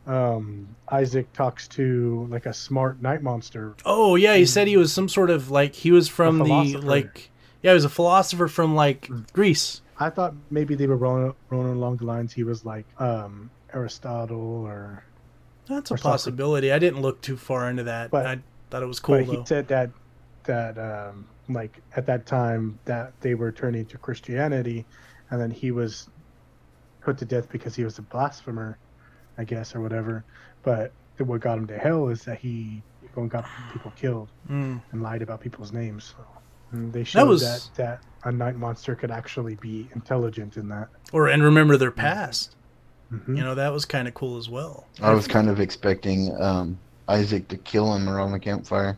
um, 0.07 0.69
Isaac 0.91 1.33
talks 1.33 1.67
to 1.69 2.27
like 2.31 2.47
a 2.47 2.53
smart 2.53 3.03
night 3.03 3.23
monster. 3.23 3.75
Oh 3.85 4.15
yeah, 4.17 4.37
he 4.37 4.47
said 4.47 4.69
he 4.69 4.77
was 4.77 4.93
some 4.93 5.09
sort 5.09 5.31
of 5.31 5.51
like 5.51 5.75
he 5.75 5.91
was 5.91 6.09
from 6.09 6.39
the 6.39 6.79
like 6.79 7.31
yeah, 7.63 7.73
he 7.73 7.75
was 7.75 7.85
a 7.85 7.89
philosopher 7.91 8.49
from 8.49 8.75
like 8.75 9.09
Greece. 9.33 9.81
I 9.99 10.11
thought 10.11 10.35
maybe 10.51 10.75
they 10.75 10.87
were 10.87 10.97
rolling, 10.97 11.35
rolling 11.51 11.73
along 11.75 11.99
the 11.99 12.05
lines 12.05 12.33
he 12.33 12.43
was 12.45 12.65
like 12.65 12.87
um, 13.01 13.51
Aristotle 13.75 14.65
or. 14.65 15.05
That's 15.69 15.91
a 15.91 15.95
Or 15.95 15.97
Socrates. 15.97 16.03
possibility. 16.03 16.73
I 16.73 16.79
didn't 16.81 17.03
look 17.03 17.21
too 17.21 17.37
far 17.37 17.71
into 17.71 17.85
that. 17.85 18.11
But- 18.11 18.27
I 18.27 18.39
thought 18.73 18.83
it 18.83 18.87
was 18.87 18.99
cool 19.01 19.19
but 19.19 19.25
he 19.27 19.41
said 19.47 19.69
that 19.69 19.91
that 20.45 20.77
um, 20.79 21.27
like 21.49 21.81
at 21.95 22.07
that 22.07 22.27
time 22.27 22.79
that 22.87 23.13
they 23.21 23.35
were 23.35 23.53
turning 23.53 23.85
to 23.87 23.99
Christianity, 23.99 24.85
and 25.31 25.41
then 25.41 25.51
he 25.51 25.71
was 25.71 26.09
put 27.01 27.19
to 27.19 27.25
death 27.25 27.49
because 27.51 27.77
he 27.77 27.85
was 27.85 27.99
a 27.99 28.03
blasphemer, 28.03 28.79
I 29.39 29.45
guess, 29.45 29.75
or 29.75 29.81
whatever. 29.81 30.25
But 30.65 30.93
what 31.19 31.41
got 31.41 31.59
him 31.59 31.67
to 31.69 31.79
hell 31.79 32.09
is 32.09 32.25
that 32.25 32.39
he 32.39 32.83
go 33.15 33.21
and 33.23 33.31
got 33.31 33.45
people 33.73 33.93
killed 33.95 34.31
Mm. 34.51 34.81
and 34.91 35.03
lied 35.03 35.23
about 35.23 35.41
people's 35.41 35.73
names. 35.73 36.15
So 36.17 36.77
mm, 36.77 36.91
they 36.93 37.05
showed 37.05 37.21
that, 37.21 37.27
was- 37.29 37.71
that 37.77 38.03
a 38.25 38.33
night 38.33 38.57
monster 38.57 38.95
could 38.97 39.11
actually 39.13 39.55
be 39.57 39.89
intelligent 39.95 40.57
in 40.57 40.69
that. 40.71 40.89
Or 41.13 41.29
and 41.29 41.43
remember 41.45 41.77
their 41.77 41.91
past. 41.93 42.57
Mhm. 43.13 43.37
You 43.37 43.45
know, 43.45 43.55
that 43.55 43.73
was 43.73 43.85
kind 43.85 44.09
of 44.09 44.15
cool 44.15 44.39
as 44.39 44.49
well. 44.49 44.87
I 45.03 45.13
was 45.13 45.29
kind 45.29 45.49
of 45.51 45.61
expecting 45.61 46.35
um, 46.41 46.79
Isaac 47.09 47.49
to 47.49 47.57
kill 47.57 47.95
him 47.95 48.09
around 48.09 48.33
the 48.33 48.39
campfire. 48.39 48.97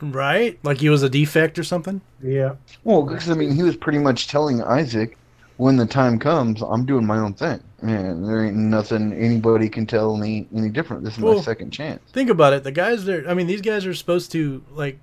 Right? 0.00 0.58
Like 0.62 0.78
he 0.78 0.88
was 0.88 1.02
a 1.02 1.08
defect 1.10 1.58
or 1.58 1.64
something? 1.64 2.00
Yeah, 2.22 2.54
Well, 2.84 3.02
because 3.02 3.30
I 3.30 3.34
mean, 3.34 3.54
he 3.54 3.62
was 3.62 3.76
pretty 3.76 3.98
much 3.98 4.28
telling 4.28 4.62
Isaac, 4.62 5.16
when 5.56 5.76
the 5.76 5.86
time 5.86 6.18
comes, 6.18 6.62
I'm 6.62 6.86
doing 6.86 7.06
my 7.06 7.18
own 7.18 7.34
thing. 7.34 7.60
Man, 7.82 8.26
there 8.26 8.44
ain't 8.46 8.56
nothing 8.56 9.12
anybody 9.12 9.68
can 9.68 9.86
tell 9.86 10.16
me 10.16 10.46
any 10.54 10.68
different. 10.68 11.04
This 11.04 11.16
is 11.16 11.22
Well- 11.22 11.36
my 11.36 11.42
second 11.42 11.70
chance. 11.70 12.00
Think 12.12 12.30
about 12.30 12.52
it. 12.52 12.64
The 12.64 12.72
guys 12.72 13.08
are 13.08 13.24
I 13.28 13.34
mean, 13.34 13.46
these 13.46 13.60
guys 13.62 13.84
are 13.86 13.94
supposed 13.94 14.32
to 14.32 14.62
like 14.74 14.98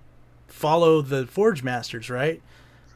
follow 0.47 1.01
the 1.01 1.25
Forge 1.27 1.63
Masters, 1.63 2.09
right? 2.09 2.41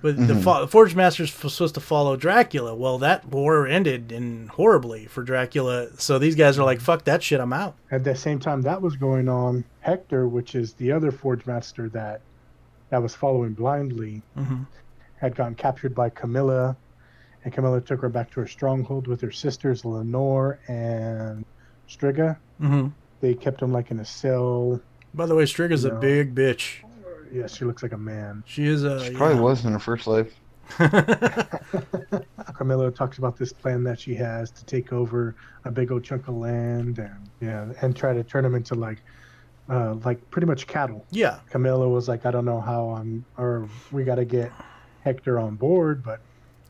But 0.01 0.17
the 0.17 0.33
Mhm. 0.33 0.43
fo- 0.43 0.65
Forge 0.67 0.95
Masters 0.95 1.29
f- 1.29 1.51
supposed 1.51 1.75
to 1.75 1.79
follow 1.79 2.15
Dracula. 2.15 2.73
Well, 2.75 2.97
that 2.99 3.25
war 3.29 3.67
ended 3.67 4.11
in 4.11 4.47
horribly 4.47 5.05
for 5.05 5.21
Dracula. 5.23 5.87
So 5.97 6.17
these 6.17 6.35
guys 6.35 6.57
are 6.57 6.63
like, 6.63 6.81
"Fuck 6.81 7.03
that 7.05 7.21
shit, 7.21 7.39
I'm 7.39 7.53
out." 7.53 7.75
At 7.91 8.03
the 8.03 8.15
same 8.15 8.39
time 8.39 8.63
that 8.63 8.81
was 8.81 8.95
going 8.95 9.29
on, 9.29 9.63
Hector, 9.81 10.27
which 10.27 10.55
is 10.55 10.73
the 10.73 10.91
other 10.91 11.11
Forge 11.11 11.45
Master 11.45 11.87
that 11.89 12.21
that 12.89 13.01
was 13.01 13.13
following 13.15 13.53
blindly, 13.53 14.21
hmm 14.35 14.63
had 15.17 15.35
gotten 15.35 15.53
captured 15.53 15.93
by 15.93 16.09
Camilla, 16.09 16.75
and 17.45 17.53
Camilla 17.53 17.79
took 17.79 18.01
her 18.01 18.09
back 18.09 18.31
to 18.31 18.39
her 18.39 18.47
stronghold 18.47 19.05
with 19.05 19.21
her 19.21 19.29
sisters 19.29 19.85
Lenore 19.85 20.57
and 20.67 21.45
Striga. 21.87 22.37
hmm 22.59 22.87
They 23.19 23.35
kept 23.35 23.61
him 23.61 23.71
like 23.71 23.91
in 23.91 23.99
a 23.99 24.05
cell. 24.05 24.81
By 25.13 25.27
the 25.27 25.35
way, 25.35 25.43
Striga's 25.43 25.85
a 25.85 25.91
big 25.91 26.33
bitch. 26.33 26.77
Yeah, 27.31 27.47
she 27.47 27.65
looks 27.65 27.81
like 27.83 27.93
a 27.93 27.97
man. 27.97 28.43
She 28.45 28.65
is 28.65 28.83
a 28.83 29.03
She 29.05 29.11
probably 29.13 29.35
yeah. 29.35 29.41
was 29.41 29.65
in 29.65 29.71
her 29.71 29.79
first 29.79 30.07
life. 30.07 30.33
Camilla 32.55 32.91
talks 32.91 33.17
about 33.17 33.37
this 33.37 33.51
plan 33.53 33.83
that 33.83 33.99
she 33.99 34.15
has 34.15 34.51
to 34.51 34.65
take 34.65 34.93
over 34.93 35.35
a 35.65 35.71
big 35.71 35.91
old 35.91 36.03
chunk 36.03 36.27
of 36.27 36.35
land 36.35 36.99
and 36.99 37.29
yeah, 37.41 37.71
and 37.81 37.95
try 37.95 38.13
to 38.13 38.23
turn 38.23 38.43
them 38.43 38.55
into 38.55 38.75
like, 38.75 38.99
uh, 39.69 39.95
like 40.05 40.29
pretty 40.31 40.47
much 40.47 40.67
cattle. 40.67 41.05
yeah. 41.11 41.39
Camilla 41.49 41.87
was 41.89 42.07
like, 42.07 42.25
I 42.25 42.31
don't 42.31 42.45
know 42.45 42.61
how 42.61 42.89
I'm, 42.91 43.25
or 43.37 43.67
we 43.91 44.03
got 44.03 44.15
to 44.15 44.25
get 44.25 44.51
Hector 45.03 45.39
on 45.39 45.55
board, 45.55 46.03
but 46.03 46.19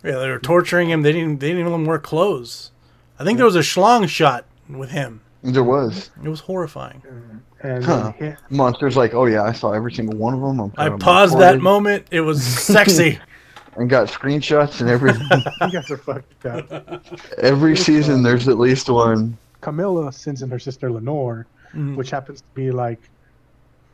Yeah, 0.03 0.17
they 0.17 0.29
were 0.29 0.39
torturing 0.39 0.89
him. 0.89 1.01
They 1.01 1.11
didn't. 1.11 1.39
They 1.39 1.49
didn't 1.49 1.67
even 1.67 1.85
wear 1.85 1.99
clothes. 1.99 2.71
I 3.19 3.23
think 3.23 3.37
there 3.37 3.45
was 3.45 3.55
a 3.55 3.59
schlong 3.59 4.07
shot 4.09 4.45
with 4.67 4.91
him. 4.91 5.21
There 5.43 5.63
was. 5.63 6.11
It 6.23 6.29
was 6.29 6.39
horrifying. 6.39 7.01
Mm-hmm. 7.07 7.67
and 7.67 7.83
Huh. 7.83 7.93
Uh, 7.93 8.13
then 8.19 8.37
he- 8.49 8.55
Monster's 8.55 8.95
like, 8.97 9.13
oh 9.13 9.25
yeah, 9.25 9.43
I 9.43 9.51
saw 9.53 9.71
every 9.71 9.91
single 9.91 10.17
one 10.17 10.33
of 10.35 10.41
them. 10.41 10.59
I'm 10.59 10.71
I 10.77 10.85
got 10.87 10.93
'em 10.93 10.99
paused 10.99 11.39
that 11.39 11.59
moment. 11.61 12.07
It 12.11 12.21
was 12.21 12.43
sexy. 12.43 13.19
and 13.77 13.89
got 13.89 14.07
screenshots 14.07 14.81
and 14.81 14.89
everything. 14.89 15.27
you 15.61 15.71
guys 15.71 15.89
are 15.89 15.97
fucked 15.97 16.45
up. 16.45 17.03
every 17.37 17.75
season, 17.77 18.19
uh, 18.19 18.23
there's 18.29 18.47
at 18.47 18.59
least 18.59 18.89
one. 18.89 19.37
Camilla 19.61 20.11
sends 20.11 20.41
in 20.41 20.49
her 20.51 20.59
sister 20.59 20.91
Lenore, 20.91 21.47
Mhm. 21.73 21.95
which 21.95 22.09
happens 22.11 22.41
to 22.41 22.47
be 22.53 22.69
like 22.71 22.99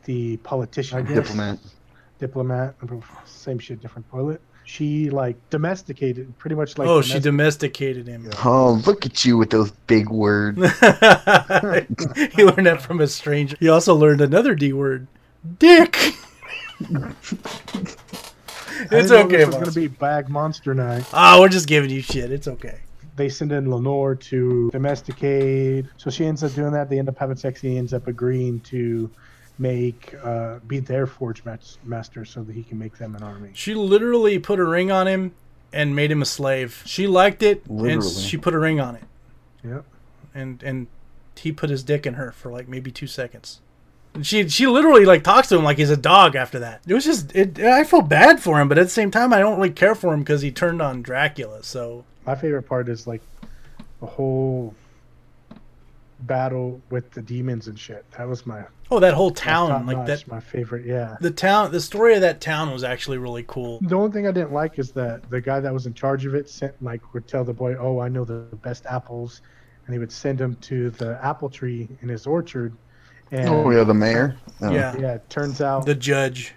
the 0.04 0.36
politician, 0.38 0.98
I 0.98 1.02
guess, 1.02 1.28
Diplomat. 1.28 1.58
diplomat, 2.18 2.74
same 3.26 3.58
shit, 3.58 3.80
different 3.80 4.08
toilet. 4.10 4.40
She 4.68 5.08
like 5.08 5.36
domesticated, 5.48 6.36
pretty 6.36 6.54
much 6.54 6.76
like. 6.76 6.88
oh, 6.88 7.00
she 7.00 7.18
domesticated 7.18 8.06
him. 8.06 8.28
Oh, 8.44 8.82
look 8.84 9.06
at 9.06 9.24
you 9.24 9.38
with 9.38 9.48
those 9.48 9.70
big 9.86 10.10
words. 10.10 10.58
he 10.58 12.44
learned 12.44 12.66
that 12.66 12.82
from 12.82 13.00
a 13.00 13.06
stranger. 13.06 13.56
He 13.60 13.70
also 13.70 13.94
learned 13.94 14.20
another 14.20 14.54
D 14.54 14.74
word, 14.74 15.06
dick. 15.58 16.12
It's 18.90 19.10
okay. 19.10 19.38
This 19.38 19.46
was 19.46 19.54
gonna 19.56 19.72
be 19.72 19.88
bag 19.88 20.28
monster 20.28 20.72
night. 20.72 21.04
Ah, 21.12 21.38
we're 21.40 21.48
just 21.48 21.66
giving 21.66 21.90
you 21.90 22.00
shit. 22.00 22.30
It's 22.30 22.46
okay. 22.46 22.78
They 23.16 23.28
send 23.28 23.50
in 23.50 23.68
Lenore 23.68 24.14
to 24.14 24.70
domesticate. 24.70 25.86
So 25.96 26.10
she 26.10 26.24
ends 26.26 26.44
up 26.44 26.52
doing 26.54 26.72
that. 26.72 26.88
They 26.88 27.00
end 27.00 27.08
up 27.08 27.18
having 27.18 27.36
sex. 27.36 27.60
He 27.60 27.76
ends 27.76 27.92
up 27.92 28.06
agreeing 28.06 28.60
to 28.60 29.10
make 29.58 30.14
uh, 30.22 30.58
be 30.66 30.78
their 30.80 31.06
forge 31.06 31.42
master 31.84 32.24
so 32.24 32.42
that 32.42 32.54
he 32.54 32.62
can 32.62 32.78
make 32.78 32.96
them 32.98 33.14
an 33.16 33.22
army. 33.22 33.50
She 33.54 33.74
literally 33.74 34.38
put 34.38 34.58
a 34.60 34.64
ring 34.64 34.90
on 34.90 35.06
him 35.06 35.34
and 35.72 35.94
made 35.96 36.10
him 36.10 36.22
a 36.22 36.26
slave. 36.26 36.82
She 36.86 37.06
liked 37.06 37.42
it, 37.42 37.66
and 37.66 38.02
she 38.04 38.36
put 38.36 38.54
a 38.54 38.58
ring 38.58 38.80
on 38.80 38.94
it, 38.96 39.04
Yep. 39.64 39.84
and 40.34 40.62
and 40.62 40.86
he 41.36 41.52
put 41.52 41.70
his 41.70 41.82
dick 41.82 42.06
in 42.06 42.14
her 42.14 42.32
for 42.32 42.50
like 42.50 42.68
maybe 42.68 42.90
two 42.90 43.06
seconds. 43.06 43.60
And 44.14 44.26
she 44.26 44.48
she 44.48 44.66
literally 44.66 45.04
like 45.04 45.22
talks 45.22 45.48
to 45.48 45.56
him 45.56 45.64
like 45.64 45.76
he's 45.78 45.90
a 45.90 45.96
dog 45.96 46.34
after 46.36 46.58
that. 46.60 46.80
It 46.86 46.94
was 46.94 47.04
just 47.04 47.34
it. 47.36 47.58
I 47.58 47.84
feel 47.84 48.00
bad 48.02 48.40
for 48.40 48.60
him, 48.60 48.68
but 48.68 48.78
at 48.78 48.84
the 48.84 48.90
same 48.90 49.10
time, 49.10 49.32
I 49.32 49.38
don't 49.40 49.56
really 49.56 49.70
care 49.70 49.94
for 49.94 50.14
him 50.14 50.20
because 50.20 50.40
he 50.42 50.50
turned 50.50 50.80
on 50.80 51.02
Dracula. 51.02 51.62
So 51.62 52.04
My 52.26 52.34
favorite 52.34 52.62
part 52.64 52.88
is 52.88 53.06
like 53.06 53.20
the 54.00 54.06
whole 54.06 54.74
battle 56.20 56.80
with 56.90 57.10
the 57.12 57.22
demons 57.22 57.68
and 57.68 57.78
shit. 57.78 58.04
That 58.16 58.28
was 58.28 58.44
my 58.46 58.64
oh, 58.90 58.98
that 59.00 59.14
whole 59.14 59.30
top 59.30 59.68
town 59.68 59.86
like 59.86 59.96
notch, 59.98 60.06
that. 60.06 60.28
My 60.28 60.40
favorite, 60.40 60.84
yeah. 60.86 61.16
The 61.20 61.30
town, 61.30 61.70
the 61.72 61.80
story 61.80 62.14
of 62.14 62.20
that 62.22 62.40
town 62.40 62.70
was 62.72 62.82
actually 62.84 63.18
really 63.18 63.44
cool. 63.46 63.78
The 63.82 63.94
only 63.96 64.10
thing 64.10 64.26
I 64.26 64.32
didn't 64.32 64.52
like 64.52 64.78
is 64.78 64.90
that 64.92 65.28
the 65.30 65.40
guy 65.40 65.60
that 65.60 65.72
was 65.72 65.86
in 65.86 65.94
charge 65.94 66.26
of 66.26 66.34
it 66.34 66.48
sent 66.50 66.80
like 66.82 67.14
would 67.14 67.26
tell 67.28 67.44
the 67.44 67.52
boy, 67.52 67.76
"Oh, 67.76 68.00
I 68.00 68.08
know 68.08 68.24
the 68.24 68.46
best 68.62 68.84
apples," 68.86 69.42
and 69.86 69.94
he 69.94 69.98
would 69.98 70.12
send 70.12 70.40
him 70.40 70.56
to 70.62 70.90
the 70.90 71.18
apple 71.24 71.48
tree 71.48 71.88
in 72.02 72.08
his 72.08 72.26
orchard. 72.26 72.74
And 73.30 73.48
Oh 73.48 73.70
yeah, 73.70 73.84
the 73.84 73.94
mayor. 73.94 74.36
Oh. 74.60 74.70
Yeah, 74.72 74.96
yeah, 74.98 75.14
it 75.14 75.28
turns 75.30 75.60
out 75.60 75.84
the 75.86 75.94
judge. 75.94 76.54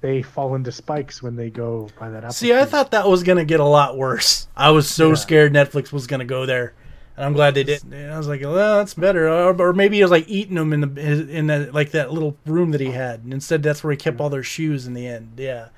they 0.00 0.22
fall 0.22 0.54
into 0.54 0.72
spikes 0.72 1.22
when 1.22 1.36
they 1.36 1.50
go 1.50 1.88
by 1.98 2.08
that 2.08 2.18
apple 2.24 2.32
See, 2.32 2.54
I 2.54 2.64
thought 2.64 2.92
that 2.92 3.08
was 3.08 3.22
gonna 3.22 3.44
get 3.44 3.60
a 3.60 3.64
lot 3.64 3.96
worse. 3.98 4.48
I 4.56 4.70
was 4.70 4.88
so 4.88 5.10
Yeah. 5.10 5.14
scared 5.16 5.52
Netflix 5.52 5.92
was 5.92 6.06
gonna 6.06 6.24
go 6.24 6.46
there, 6.46 6.72
and 7.18 7.26
I'm 7.26 7.32
glad 7.34 7.54
they 7.54 7.64
did. 7.64 7.82
And 7.84 8.12
I 8.12 8.16
was 8.16 8.28
like, 8.28 8.40
well, 8.40 8.54
that's 8.54 8.94
better. 8.94 9.28
Or, 9.28 9.60
or 9.60 9.72
maybe 9.72 9.98
it 10.00 10.04
was 10.04 10.10
like 10.12 10.28
eating 10.28 10.54
them 10.54 10.72
in 10.72 10.80
the 10.80 11.28
in 11.28 11.48
that 11.48 11.74
like 11.74 11.90
that 11.90 12.12
little 12.12 12.36
room 12.46 12.70
that 12.70 12.80
he 12.80 12.92
had, 12.92 13.24
and 13.24 13.32
instead 13.34 13.62
that's 13.62 13.82
where 13.82 13.90
he 13.90 13.96
kept 13.96 14.20
all 14.20 14.30
their 14.30 14.42
shoes 14.42 14.86
in 14.86 14.94
the 14.94 15.06
end. 15.06 15.32
Yeah, 15.36 15.68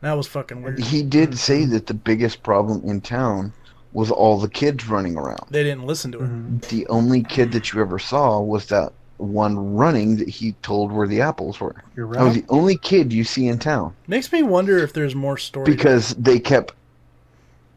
that 0.00 0.12
was 0.14 0.26
fucking 0.26 0.62
weird. 0.62 0.80
He 0.80 1.02
did 1.02 1.38
say 1.38 1.64
that 1.66 1.86
the 1.86 1.94
biggest 1.94 2.42
problem 2.42 2.82
in 2.84 3.00
town 3.00 3.52
was 3.92 4.10
all 4.10 4.38
the 4.38 4.48
kids 4.48 4.88
running 4.88 5.16
around. 5.16 5.46
They 5.50 5.62
didn't 5.62 5.86
listen 5.86 6.12
to 6.12 6.18
him. 6.18 6.60
Mhm. 6.60 6.68
The 6.68 6.86
only 6.88 7.22
kid 7.22 7.52
that 7.52 7.72
you 7.72 7.80
ever 7.80 7.98
saw 7.98 8.40
was 8.40 8.66
that 8.66 8.92
one 9.18 9.74
running 9.74 10.16
that 10.16 10.28
he 10.28 10.52
told 10.60 10.92
where 10.92 11.08
the 11.08 11.22
apples 11.22 11.58
were. 11.58 11.74
You're 11.96 12.06
right. 12.06 12.18
That 12.18 12.24
was 12.24 12.34
the 12.34 12.44
only 12.50 12.76
kid 12.76 13.10
you 13.14 13.24
see 13.24 13.48
in 13.48 13.58
town 13.58 13.94
Makes 14.08 14.30
me 14.30 14.42
wonder 14.42 14.76
if 14.76 14.92
there's 14.92 15.14
more 15.14 15.38
story. 15.38 15.64
because 15.64 16.14
they 16.18 16.38
kept 16.38 16.74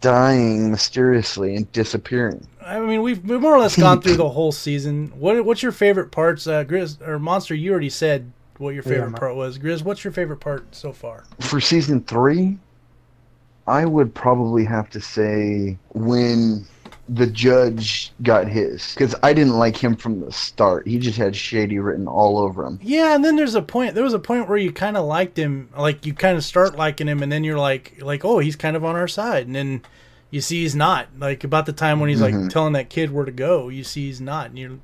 dying 0.02 0.72
mysteriously 0.72 1.56
and 1.56 1.72
disappearing. 1.72 2.48
I 2.62 2.80
mean, 2.80 3.02
we've, 3.02 3.24
we've 3.24 3.42
more 3.42 3.56
or 3.56 3.60
less 3.60 3.76
gone 3.78 4.02
through 4.02 4.16
the 4.18 4.30
whole 4.30 4.52
season. 4.52 5.12
What 5.16 5.44
what's 5.46 5.64
your 5.64 5.72
favorite 5.72 6.12
parts? 6.12 6.48
Uh, 6.48 6.64
Grizz 6.64 7.06
or 7.08 7.20
Monster? 7.20 7.56
You 7.56 7.72
already 7.72 7.90
said 7.90 8.32
what 8.58 8.74
your 8.74 8.84
favorite 8.84 9.12
my- 9.12 9.20
part 9.20 9.36
was. 9.36 9.58
Grizz, 9.58 9.84
what's 9.84 10.04
your 10.04 10.14
favorite 10.14 10.38
part 10.40 10.76
so 10.76 10.92
far? 10.92 11.24
For 11.40 11.60
season 11.60 12.02
three, 12.04 12.58
I 13.68 13.86
would 13.86 14.14
probably 14.14 14.66
have 14.66 14.90
to 14.92 15.02
say 15.02 15.78
when 15.94 16.66
the 17.12 17.26
judge 17.28 18.12
got 18.24 18.48
his 18.48 18.93
because 18.93 19.15
I 19.24 19.34
didn't 19.34 19.58
like 19.58 19.76
him 19.76 19.95
from 19.95 20.19
the 20.22 20.32
start. 20.32 20.88
He 20.88 21.00
just 21.00 21.17
had 21.17 21.36
shady 21.36 21.80
written 21.80 22.08
all 22.08 22.38
over 22.38 22.65
him. 22.65 22.80
Yeah, 22.84 23.15
and 23.15 23.26
then 23.26 23.36
there's 23.36 23.56
a 23.56 23.62
point. 23.62 23.95
There 23.95 24.04
was 24.04 24.13
a 24.13 24.19
point 24.19 24.48
where 24.48 24.58
you 24.58 24.72
kind 24.72 24.95
of 24.98 25.06
liked 25.06 25.38
him, 25.38 25.69
like 25.78 26.06
you 26.06 26.13
kind 26.13 26.38
of 26.38 26.43
start 26.43 26.76
liking 26.78 27.08
him, 27.08 27.24
and 27.24 27.32
then 27.32 27.43
you're 27.43 27.58
like, 27.60 27.98
like, 28.02 28.24
oh, 28.24 28.39
he's 28.39 28.56
kind 28.56 28.76
of 28.76 28.86
on 28.86 28.95
our 28.95 29.08
side, 29.08 29.48
and 29.48 29.56
then 29.56 29.82
you 30.32 30.41
see 30.41 30.62
he's 30.62 30.76
not. 30.76 31.08
Like 31.17 31.43
about 31.43 31.65
the 31.65 31.74
time 31.74 32.00
when 32.00 32.10
he's 32.10 32.22
like 32.22 32.36
Mhm. 32.36 32.50
telling 32.50 32.74
that 32.74 32.89
kid 32.89 33.12
where 33.12 33.26
to 33.26 33.32
go, 33.32 33.69
you 33.69 33.84
see 33.84 34.06
he's 34.08 34.22
not, 34.22 34.50
and 34.50 34.60
you, 34.60 34.80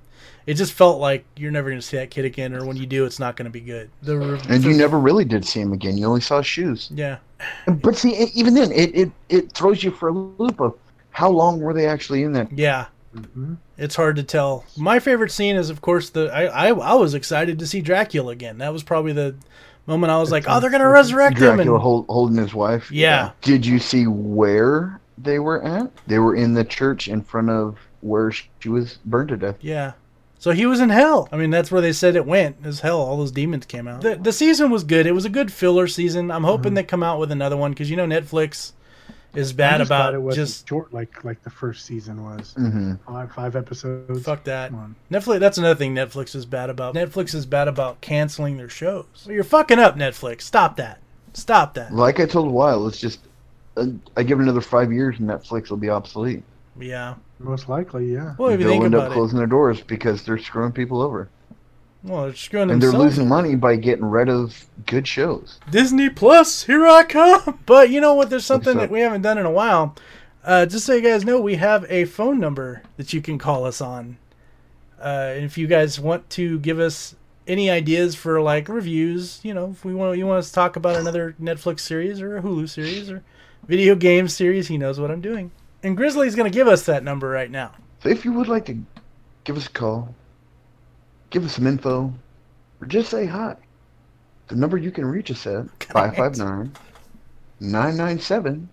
it 0.48 0.56
just 0.56 0.74
felt 0.74 1.00
like 1.00 1.26
you're 1.36 1.52
never 1.52 1.70
gonna 1.70 1.82
see 1.82 1.98
that 1.98 2.10
kid 2.10 2.26
again, 2.26 2.54
or 2.56 2.66
when 2.66 2.78
you 2.78 2.86
do, 2.88 3.06
it's 3.06 3.20
not 3.20 3.36
gonna 3.36 3.50
be 3.52 3.60
good. 3.62 3.90
The, 4.02 4.42
And 4.50 4.64
you 4.64 4.74
never 4.74 5.00
really 5.00 5.26
did 5.26 5.46
see 5.46 5.60
him 5.62 5.74
again. 5.74 5.98
You 5.98 6.08
only 6.08 6.22
saw 6.22 6.42
shoes. 6.42 6.90
yeah, 6.94 7.18
But 7.68 7.96
see, 7.98 8.16
even 8.34 8.54
then, 8.56 8.72
it, 8.72 8.96
it, 8.96 9.12
it 9.30 9.52
throws 9.52 9.84
you 9.84 9.92
for 9.92 10.10
a 10.10 10.12
loop 10.12 10.60
of 10.60 10.74
how 11.16 11.30
long 11.30 11.60
were 11.62 11.74
they 11.74 11.88
actually 11.88 12.24
in 12.24 12.34
that? 12.34 12.52
yeah. 12.52 12.86
Mhm. 13.16 13.56
It's 13.78 13.96
hard 13.96 14.18
to 14.18 14.24
tell. 14.24 14.66
My 14.78 15.00
favorite 15.00 15.32
scene 15.32 15.56
is, 15.56 15.70
of 15.70 15.80
course, 15.82 16.10
the 16.10 16.30
I, 16.34 16.68
I 16.68 16.68
I 16.74 16.94
was 16.96 17.14
excited 17.14 17.60
to 17.60 17.68
see 17.68 17.80
Dracula 17.82 18.32
again. 18.34 18.58
That 18.58 18.74
was 18.74 18.84
probably 18.84 19.14
the 19.14 19.36
moment 19.88 20.12
I 20.12 20.20
was 20.20 20.32
like, 20.32 20.46
oh, 20.50 20.60
they're 20.60 20.70
gonna 20.70 20.90
resurrect 20.90 21.38
him. 21.38 21.56
Dracula 21.56 21.76
And, 21.76 21.82
hold, 21.82 22.06
holding 22.08 22.38
his 22.38 22.54
wife. 22.54 22.92
Yeah. 22.92 23.32
Did 23.42 23.66
you 23.66 23.80
see 23.80 24.06
where 24.08 25.00
they 25.18 25.40
were 25.40 25.64
at? 25.64 25.92
They 26.08 26.20
were 26.20 26.36
in 26.36 26.54
the 26.56 26.66
church 26.66 27.08
in 27.08 27.22
front 27.22 27.50
of 27.50 27.78
where 28.02 28.32
she 28.32 28.68
was 28.70 29.00
burned 29.06 29.30
to 29.30 29.38
death. 29.38 29.56
Yeah. 29.62 29.94
So 30.40 30.52
he 30.52 30.66
was 30.66 30.82
in 30.82 30.90
hell. 30.90 31.30
I 31.32 31.38
mean, 31.38 31.50
that's 31.52 31.72
where 31.72 31.82
they 31.82 31.94
said 31.94 32.18
it 32.18 32.26
went. 32.26 32.58
As 32.66 32.82
hell, 32.82 33.00
all 33.00 33.16
those 33.18 33.32
demons 33.32 33.66
came 33.66 33.88
out. 33.88 34.02
The, 34.02 34.16
the 34.16 34.34
season 34.34 34.70
was 34.72 34.84
good. 34.84 35.08
It 35.08 35.14
was 35.14 35.24
a 35.26 35.30
good 35.30 35.52
filler 35.54 35.88
season. 35.88 36.30
I'm 36.32 36.44
hoping 36.44 36.74
Mhm. 36.74 36.76
they 36.76 36.84
come 36.84 37.02
out 37.04 37.18
with 37.20 37.32
another 37.32 37.56
one 37.56 37.72
because 37.72 37.90
you 37.90 37.96
know 37.96 38.06
Netflix 38.06 38.74
is 39.38 39.54
bad 39.54 39.80
just 39.80 39.90
about 39.90 40.14
it 40.14 40.22
was 40.22 40.36
just 40.36 40.68
short, 40.68 40.94
like 40.94 41.24
like 41.24 41.42
the 41.44 41.50
first 41.50 41.86
season 41.86 42.24
was. 42.24 42.54
Mm-hmm. 42.58 42.96
Five 43.08 43.32
five 43.34 43.56
episodes. 43.56 44.24
fuck 44.24 44.44
that. 44.46 44.72
Netflix. 45.12 45.40
That's 45.40 45.58
another 45.58 45.76
thing 45.76 45.94
Netflix 45.96 46.36
is 46.36 46.46
bad 46.46 46.70
about. 46.70 46.96
Netflix 46.96 47.34
is 47.34 47.46
bad 47.46 47.68
about 47.68 48.02
canceling 48.02 48.58
their 48.58 48.70
shows. 48.70 49.06
Well, 49.26 49.36
you're 49.36 49.44
fucking 49.44 49.80
up, 49.80 49.96
Netflix. 49.96 50.42
Stop 50.42 50.78
that. 50.78 51.00
Stop 51.34 51.74
that. 51.74 51.94
Like 51.94 52.20
I 52.20 52.26
told 52.26 52.48
a 52.48 52.52
while, 52.52 52.88
it's 52.88 53.00
just 53.00 53.20
uh, 53.78 53.88
I 54.16 54.24
give 54.24 54.40
it 54.40 54.44
another 54.44 54.62
five 54.62 54.92
years 54.92 55.20
and 55.20 55.30
Netflix 55.30 55.70
will 55.70 55.78
be 55.78 55.90
obsolete. 55.90 56.44
Yeah. 56.80 57.16
Most 57.40 57.68
likely, 57.68 58.12
yeah. 58.14 58.36
Well, 58.38 58.50
if 58.50 58.60
you 58.60 58.66
They'll 58.66 58.74
think 58.74 58.86
end 58.86 58.94
about 58.94 59.08
up 59.08 59.12
it, 59.12 59.16
closing 59.16 59.38
their 59.38 59.48
doors 59.48 59.82
because 59.82 60.24
they're 60.24 60.38
screwing 60.38 60.72
people 60.72 61.02
over, 61.02 61.30
well, 62.06 62.26
they're 62.26 62.36
screwing 62.36 62.70
and 62.70 62.82
they're 62.82 62.92
losing 62.92 63.28
money 63.28 63.56
by 63.56 63.76
getting 63.76 64.06
rid 64.06 64.30
of 64.30 64.66
good 64.86 65.08
shows. 65.08 65.60
Disney 65.72 66.10
Plus, 66.10 66.64
here 66.64 66.86
I 66.86 67.04
come. 67.04 67.60
But 67.66 67.90
you 67.90 68.00
know 68.00 68.14
what? 68.14 68.30
There's 68.30 68.46
something 68.46 68.78
that 68.78 68.92
we 68.92 69.00
haven't 69.00 69.24
done 69.24 69.40
in 69.40 69.46
a 69.46 69.52
while. 69.52 69.96
Uh, 70.44 70.68
just 70.68 70.86
so 70.86 70.94
you 70.94 71.02
guys 71.02 71.26
know, 71.26 71.42
we 71.42 71.56
have 71.56 71.84
a 71.90 72.06
phone 72.06 72.40
number 72.40 72.84
that 72.98 73.12
you 73.12 73.22
can 73.22 73.40
call 73.40 73.66
us 73.66 73.82
on. 73.82 74.18
Uh, 75.00 75.34
and 75.36 75.44
if 75.46 75.58
you 75.58 75.66
guys 75.66 76.00
want 76.00 76.30
to 76.32 76.60
give 76.60 76.80
us 76.80 77.16
any 77.48 77.72
ideas 77.72 78.14
for 78.14 78.40
like 78.40 78.70
reviews, 78.70 79.40
you 79.42 79.54
know, 79.54 79.72
if 79.72 79.84
we 79.84 79.96
want 79.96 80.18
you 80.18 80.28
want 80.28 80.40
us 80.40 80.50
to 80.50 80.56
talk 80.56 80.76
about 80.76 80.96
another 80.96 81.36
Netflix 81.42 81.80
series 81.80 82.22
or 82.22 82.38
a 82.38 82.42
Hulu 82.44 82.70
series 82.70 83.10
or 83.10 83.24
video 83.68 83.96
game 83.96 84.28
series, 84.28 84.68
he 84.68 84.78
knows 84.78 85.00
what 85.00 85.10
I'm 85.10 85.22
doing. 85.22 85.52
And 85.82 85.98
Grizzly's 85.98 86.36
gonna 86.36 86.52
give 86.52 86.68
us 86.68 86.86
that 86.86 87.04
number 87.04 87.30
right 87.30 87.50
now. 87.50 87.74
So 88.04 88.10
if 88.10 88.24
you 88.24 88.34
would 88.34 88.48
like 88.48 88.66
to 88.66 88.78
give 89.44 89.58
us 89.58 89.66
a 89.66 89.72
call, 89.72 90.14
give 91.30 91.46
us 91.46 91.54
some 91.54 91.68
info, 91.68 92.14
or 92.82 92.88
just 92.88 93.10
say 93.10 93.26
hi, 93.26 93.56
the 94.48 94.56
number 94.56 94.78
you 94.78 94.92
can 94.92 95.06
reach 95.06 95.32
us 95.32 95.48
at 95.48 95.68
Can 95.80 95.94
559 95.94 96.72
997 97.60 98.70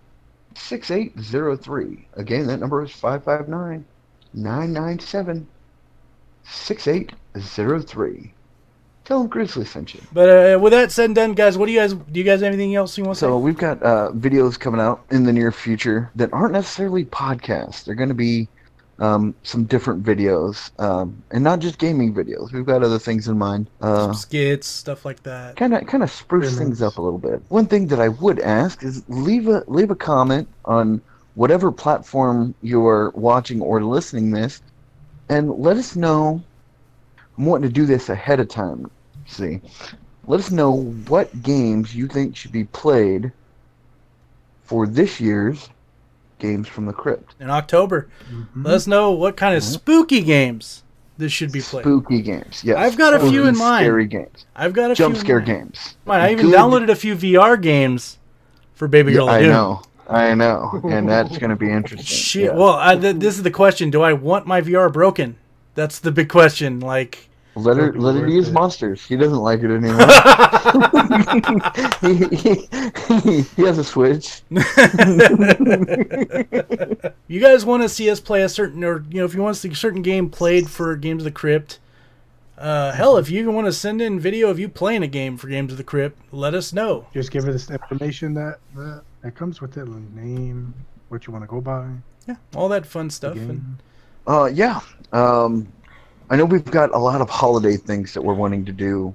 6803. 0.55 2.07
Again, 2.13 2.47
that 2.47 2.59
number 2.59 2.83
is 2.83 2.91
559 2.91 3.85
997 4.33 5.47
6803. 6.45 8.33
Tell 9.05 9.19
them 9.19 9.27
Grizzly 9.27 9.65
sent 9.65 9.93
you. 9.93 10.01
But 10.13 10.29
uh, 10.29 10.59
with 10.59 10.71
that 10.71 10.91
said 10.91 11.05
and 11.05 11.15
done, 11.15 11.33
guys, 11.33 11.57
what 11.57 11.65
do 11.65 11.73
you 11.73 11.79
guys 11.79 11.93
do? 11.93 12.19
You 12.19 12.23
guys 12.23 12.39
have 12.39 12.47
anything 12.47 12.75
else 12.75 12.97
you 12.97 13.03
want 13.03 13.17
to 13.17 13.19
So 13.19 13.27
say? 13.27 13.31
So 13.31 13.37
we've 13.37 13.57
got 13.57 13.83
uh, 13.83 14.11
videos 14.13 14.57
coming 14.57 14.79
out 14.79 15.03
in 15.11 15.23
the 15.23 15.33
near 15.33 15.51
future 15.51 16.09
that 16.15 16.31
aren't 16.31 16.53
necessarily 16.53 17.03
podcasts. 17.03 17.83
They're 17.83 17.95
going 17.95 18.09
to 18.09 18.15
be 18.15 18.47
um, 19.03 19.35
some 19.43 19.65
different 19.65 20.01
videos, 20.01 20.71
um, 20.79 21.21
and 21.31 21.43
not 21.43 21.59
just 21.59 21.77
gaming 21.77 22.13
videos. 22.13 22.53
We've 22.53 22.65
got 22.65 22.83
other 22.83 22.97
things 22.97 23.27
in 23.27 23.37
mind. 23.37 23.69
Uh, 23.81 24.13
skits, 24.13 24.65
stuff 24.65 25.03
like 25.03 25.21
that. 25.23 25.57
kind 25.57 25.73
of, 25.73 25.85
kind 25.87 26.03
of 26.03 26.09
spruce 26.09 26.53
Very 26.53 26.65
things 26.65 26.79
nice. 26.79 26.87
up 26.93 26.97
a 26.97 27.01
little 27.01 27.19
bit. 27.19 27.41
One 27.49 27.65
thing 27.65 27.87
that 27.87 27.99
I 27.99 28.07
would 28.07 28.39
ask 28.39 28.81
is 28.81 29.03
leave 29.09 29.49
a 29.49 29.65
leave 29.67 29.91
a 29.91 29.95
comment 29.95 30.47
on 30.63 31.01
whatever 31.35 31.69
platform 31.69 32.55
you 32.61 32.87
are 32.87 33.09
watching 33.09 33.59
or 33.61 33.83
listening 33.83 34.31
this, 34.31 34.61
and 35.27 35.51
let 35.51 35.75
us 35.75 35.97
know. 35.97 36.41
I'm 37.37 37.45
wanting 37.45 37.67
to 37.67 37.73
do 37.73 37.85
this 37.85 38.07
ahead 38.07 38.39
of 38.39 38.47
time. 38.47 38.89
See, 39.25 39.59
let 40.27 40.39
us 40.39 40.49
know 40.49 40.83
what 41.09 41.43
games 41.43 41.93
you 41.93 42.07
think 42.07 42.37
should 42.37 42.53
be 42.53 42.63
played 42.65 43.33
for 44.63 44.87
this 44.87 45.19
year's 45.19 45.67
Games 46.43 46.67
from 46.67 46.85
the 46.85 46.91
Crypt. 46.93 47.35
In 47.39 47.49
October. 47.49 48.09
Mhm. 48.29 48.65
Let 48.65 48.73
us 48.75 48.85
know 48.85 49.11
what 49.11 49.37
kind 49.37 49.55
of 49.55 49.63
spooky 49.63 50.21
games 50.21 50.83
this 51.17 51.31
should 51.31 51.53
be 51.53 51.61
played. 51.61 51.83
Spooky 51.83 52.21
games, 52.21 52.61
yes. 52.65 52.75
I've 52.77 52.97
got 52.97 53.13
a 53.13 53.19
few 53.29 53.45
in 53.47 53.57
mind. 53.57 53.85
Scary 53.85 54.05
games, 54.07 54.45
I've 54.55 54.73
got 54.73 54.91
a 54.91 54.95
jump 54.95 55.15
few 55.15 55.21
scare 55.21 55.37
mind. 55.37 55.47
games. 55.47 55.95
Mine, 56.05 56.19
I 56.21 56.31
even 56.33 56.47
Good- 56.47 56.55
downloaded 56.55 56.89
a 56.89 56.95
few 56.95 57.15
VR 57.15 57.55
games 57.55 58.17
for 58.75 58.89
Baby 58.89 59.11
Yeah, 59.13 59.19
Girl 59.19 59.29
I 59.29 59.39
Doom. 59.39 59.49
know, 59.51 59.81
I 60.09 60.33
know, 60.35 60.81
and 60.83 61.07
that's 61.07 61.37
going 61.37 61.49
to 61.51 61.55
be 61.55 61.69
interesting. 61.79 62.05
Shit. 62.05 62.43
yeah. 62.51 62.55
Well, 62.57 62.73
I, 62.77 62.97
th- 62.97 63.15
this 63.17 63.37
is 63.37 63.43
the 63.43 63.51
question: 63.51 63.89
Do 63.89 64.01
I 64.01 64.11
want 64.11 64.45
my 64.45 64.59
VR 64.61 64.91
broken? 64.91 65.37
That's 65.75 65.97
the 65.99 66.11
big 66.11 66.27
question. 66.27 66.81
Like, 66.81 67.29
Let 67.55 67.77
her 67.77 67.93
let 67.93 68.15
her 68.15 68.27
use 68.27 68.49
it. 68.49 68.53
monsters. 68.53 69.05
He 69.05 69.15
doesn't 69.15 69.37
like 69.37 69.61
it 69.61 69.69
anymore. 69.75 70.07
he, 72.01 72.25
he, 72.35 72.67
he, 73.21 73.41
he 73.41 73.61
has 73.63 73.77
a 73.77 73.83
switch. 73.83 74.41
you 77.27 77.39
guys 77.39 77.63
want 77.63 77.83
to 77.83 77.89
see 77.89 78.09
us 78.09 78.19
play 78.19 78.41
a 78.41 78.49
certain, 78.49 78.83
or 78.83 79.05
you 79.09 79.19
know, 79.19 79.25
if 79.25 79.35
you 79.35 79.41
want 79.41 79.55
to 79.55 79.61
see 79.61 79.69
a 79.69 79.75
certain 79.75 80.01
game 80.01 80.29
played 80.31 80.67
for 80.69 80.95
Games 80.95 81.21
of 81.21 81.25
the 81.25 81.31
Crypt, 81.31 81.79
uh, 82.57 82.91
hell, 82.93 83.17
if 83.17 83.29
you 83.29 83.39
even 83.39 83.53
want 83.53 83.67
to 83.67 83.73
send 83.73 84.01
in 84.01 84.19
video 84.19 84.49
of 84.49 84.57
you 84.59 84.67
playing 84.67 85.03
a 85.03 85.07
game 85.07 85.37
for 85.37 85.47
Games 85.47 85.71
of 85.71 85.77
the 85.77 85.83
Crypt, 85.83 86.17
let 86.31 86.55
us 86.55 86.73
know. 86.73 87.05
Just 87.13 87.29
give 87.29 87.47
us 87.47 87.67
the 87.67 87.73
information 87.73 88.33
that, 88.33 88.59
that 88.75 89.03
that 89.21 89.35
comes 89.35 89.61
with 89.61 89.77
it, 89.77 89.85
like 89.85 90.09
name, 90.11 90.73
what 91.09 91.27
you 91.27 91.33
want 91.33 91.43
to 91.43 91.47
go 91.47 91.61
by, 91.61 91.87
Yeah, 92.27 92.35
all 92.55 92.67
that 92.69 92.85
fun 92.85 93.09
stuff. 93.09 93.35
And. 93.35 93.77
Uh, 94.25 94.49
yeah. 94.53 94.79
Um, 95.11 95.67
I 96.33 96.35
know 96.35 96.45
we've 96.45 96.65
got 96.65 96.91
a 96.95 96.97
lot 96.97 97.21
of 97.21 97.29
holiday 97.29 97.77
things 97.77 98.15
that 98.15 98.23
we're 98.23 98.33
wanting 98.33 98.65
to 98.65 98.71
do 98.71 99.13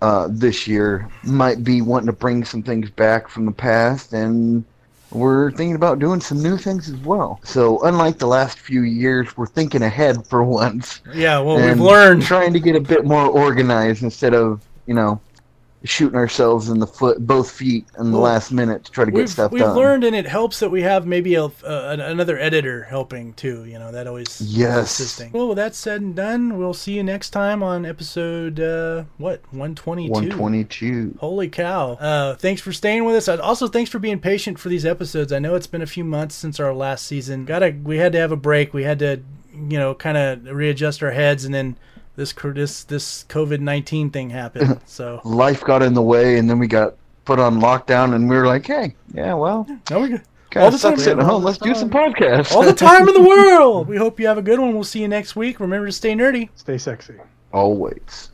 uh, 0.00 0.28
this 0.30 0.66
year. 0.66 1.06
Might 1.22 1.62
be 1.62 1.82
wanting 1.82 2.06
to 2.06 2.14
bring 2.14 2.42
some 2.42 2.62
things 2.62 2.88
back 2.88 3.28
from 3.28 3.44
the 3.44 3.52
past, 3.52 4.14
and 4.14 4.64
we're 5.10 5.50
thinking 5.50 5.74
about 5.74 5.98
doing 5.98 6.22
some 6.22 6.42
new 6.42 6.56
things 6.56 6.88
as 6.88 6.96
well. 7.00 7.38
So, 7.44 7.82
unlike 7.84 8.16
the 8.16 8.28
last 8.28 8.58
few 8.58 8.80
years, 8.80 9.36
we're 9.36 9.46
thinking 9.46 9.82
ahead 9.82 10.26
for 10.26 10.42
once. 10.62 11.02
yeah, 11.12 11.38
well, 11.38 11.56
we've 11.56 11.78
learned. 11.78 12.22
trying 12.22 12.54
to 12.54 12.60
get 12.60 12.76
a 12.76 12.80
bit 12.80 13.04
more 13.04 13.26
organized 13.26 14.02
instead 14.02 14.32
of 14.32 14.62
you 14.86 14.94
know 14.94 15.20
shooting 15.84 16.16
ourselves 16.16 16.70
in 16.70 16.78
the 16.78 16.86
foot, 16.86 17.26
both 17.26 17.50
feet, 17.50 17.86
in 17.98 18.06
the 18.06 18.12
Well, 18.12 18.22
last 18.22 18.50
minute 18.52 18.84
to 18.84 18.90
try 18.90 19.04
to 19.04 19.10
get 19.10 19.18
We've, 19.18 19.28
stuff 19.30 19.52
we've 19.52 19.62
done. 19.62 19.76
learned, 19.76 20.04
and 20.04 20.16
it 20.16 20.26
helps 20.26 20.58
that 20.60 20.70
we 20.70 20.80
have 20.82 21.06
maybe 21.06 21.34
a, 21.34 21.44
uh, 21.44 21.50
another 22.00 22.38
editor 22.38 22.84
helping 22.84 23.34
too. 23.34 23.64
You 23.66 23.78
know 23.78 23.92
that 23.92 24.06
always 24.06 24.40
Yes. 24.40 24.98
assisting. 24.98 25.30
Well, 25.32 25.48
with 25.48 25.56
that 25.56 25.74
said 25.74 26.00
and 26.00 26.14
done, 26.16 26.56
we'll 26.58 26.72
see 26.74 26.92
you 26.94 27.02
next 27.04 27.30
time 27.30 27.62
on 27.62 27.84
episode 27.84 28.58
uh, 28.60 29.04
what 29.18 29.42
one 29.52 29.74
twenty 29.74 30.06
two. 30.08 30.12
122. 30.12 31.18
Holy 31.20 31.48
cow! 31.48 31.92
Uh, 31.92 32.34
thanks 32.34 32.60
for 32.62 32.72
staying 32.72 33.04
with 33.04 33.16
us. 33.16 33.28
Also, 33.28 33.68
thanks 33.68 33.90
for 33.90 33.98
being 33.98 34.18
patient 34.20 34.58
for 34.58 34.68
these 34.68 34.86
episodes. 34.86 35.32
I 35.32 35.38
know 35.38 35.54
it's 35.54 35.66
been 35.66 35.82
a 35.82 35.86
few 35.86 36.04
months 36.04 36.34
since 36.34 36.58
our 36.60 36.72
last 36.74 37.06
season. 37.06 37.44
Got 37.44 37.58
to 37.60 37.70
we 37.70 37.98
had 37.98 38.12
to 38.12 38.18
have 38.18 38.32
a 38.32 38.36
break. 38.36 38.72
We 38.72 38.84
had 38.84 38.98
to, 39.00 39.20
you 39.52 39.78
know, 39.78 39.94
kind 39.94 40.16
of 40.16 40.44
readjust 40.56 41.02
our 41.02 41.10
heads, 41.10 41.44
and 41.44 41.54
then 41.54 41.76
this 42.16 42.32
this 42.32 42.84
this 42.84 43.24
COVID 43.28 43.60
nineteen 43.60 44.10
thing 44.10 44.30
happened. 44.30 44.80
So 44.86 45.20
Life 45.24 45.62
got 45.64 45.82
in 45.82 45.94
the 45.94 46.02
way, 46.02 46.38
and 46.38 46.48
then 46.48 46.58
we 46.58 46.66
got 46.66 46.94
put 47.24 47.38
on 47.38 47.60
lockdown, 47.60 48.14
and 48.14 48.28
we 48.28 48.36
were 48.36 48.46
like, 48.46 48.66
hey, 48.66 48.94
yeah, 49.12 49.34
well, 49.34 49.66
now 49.90 50.00
we're 50.00 50.08
good. 50.08 50.22
All 50.56 50.66
of 50.68 50.72
the 50.72 50.78
time, 50.78 50.96
sitting 50.98 51.18
at 51.18 51.24
home. 51.26 51.42
Let's 51.42 51.58
do 51.58 51.74
some 51.74 51.90
podcasts. 51.90 52.52
All 52.52 52.62
the 52.62 52.72
time 52.72 53.08
in 53.08 53.14
the 53.14 53.22
world. 53.28 53.88
We 53.88 53.96
hope 53.96 54.20
you 54.20 54.28
have 54.28 54.38
a 54.38 54.42
good 54.42 54.60
one. 54.60 54.72
We'll 54.72 54.84
see 54.84 55.00
you 55.00 55.08
next 55.08 55.34
week. 55.34 55.58
Remember 55.58 55.86
to 55.86 55.92
stay 55.92 56.14
nerdy. 56.14 56.48
Stay 56.54 56.78
sexy. 56.78 57.14
Always. 57.52 58.30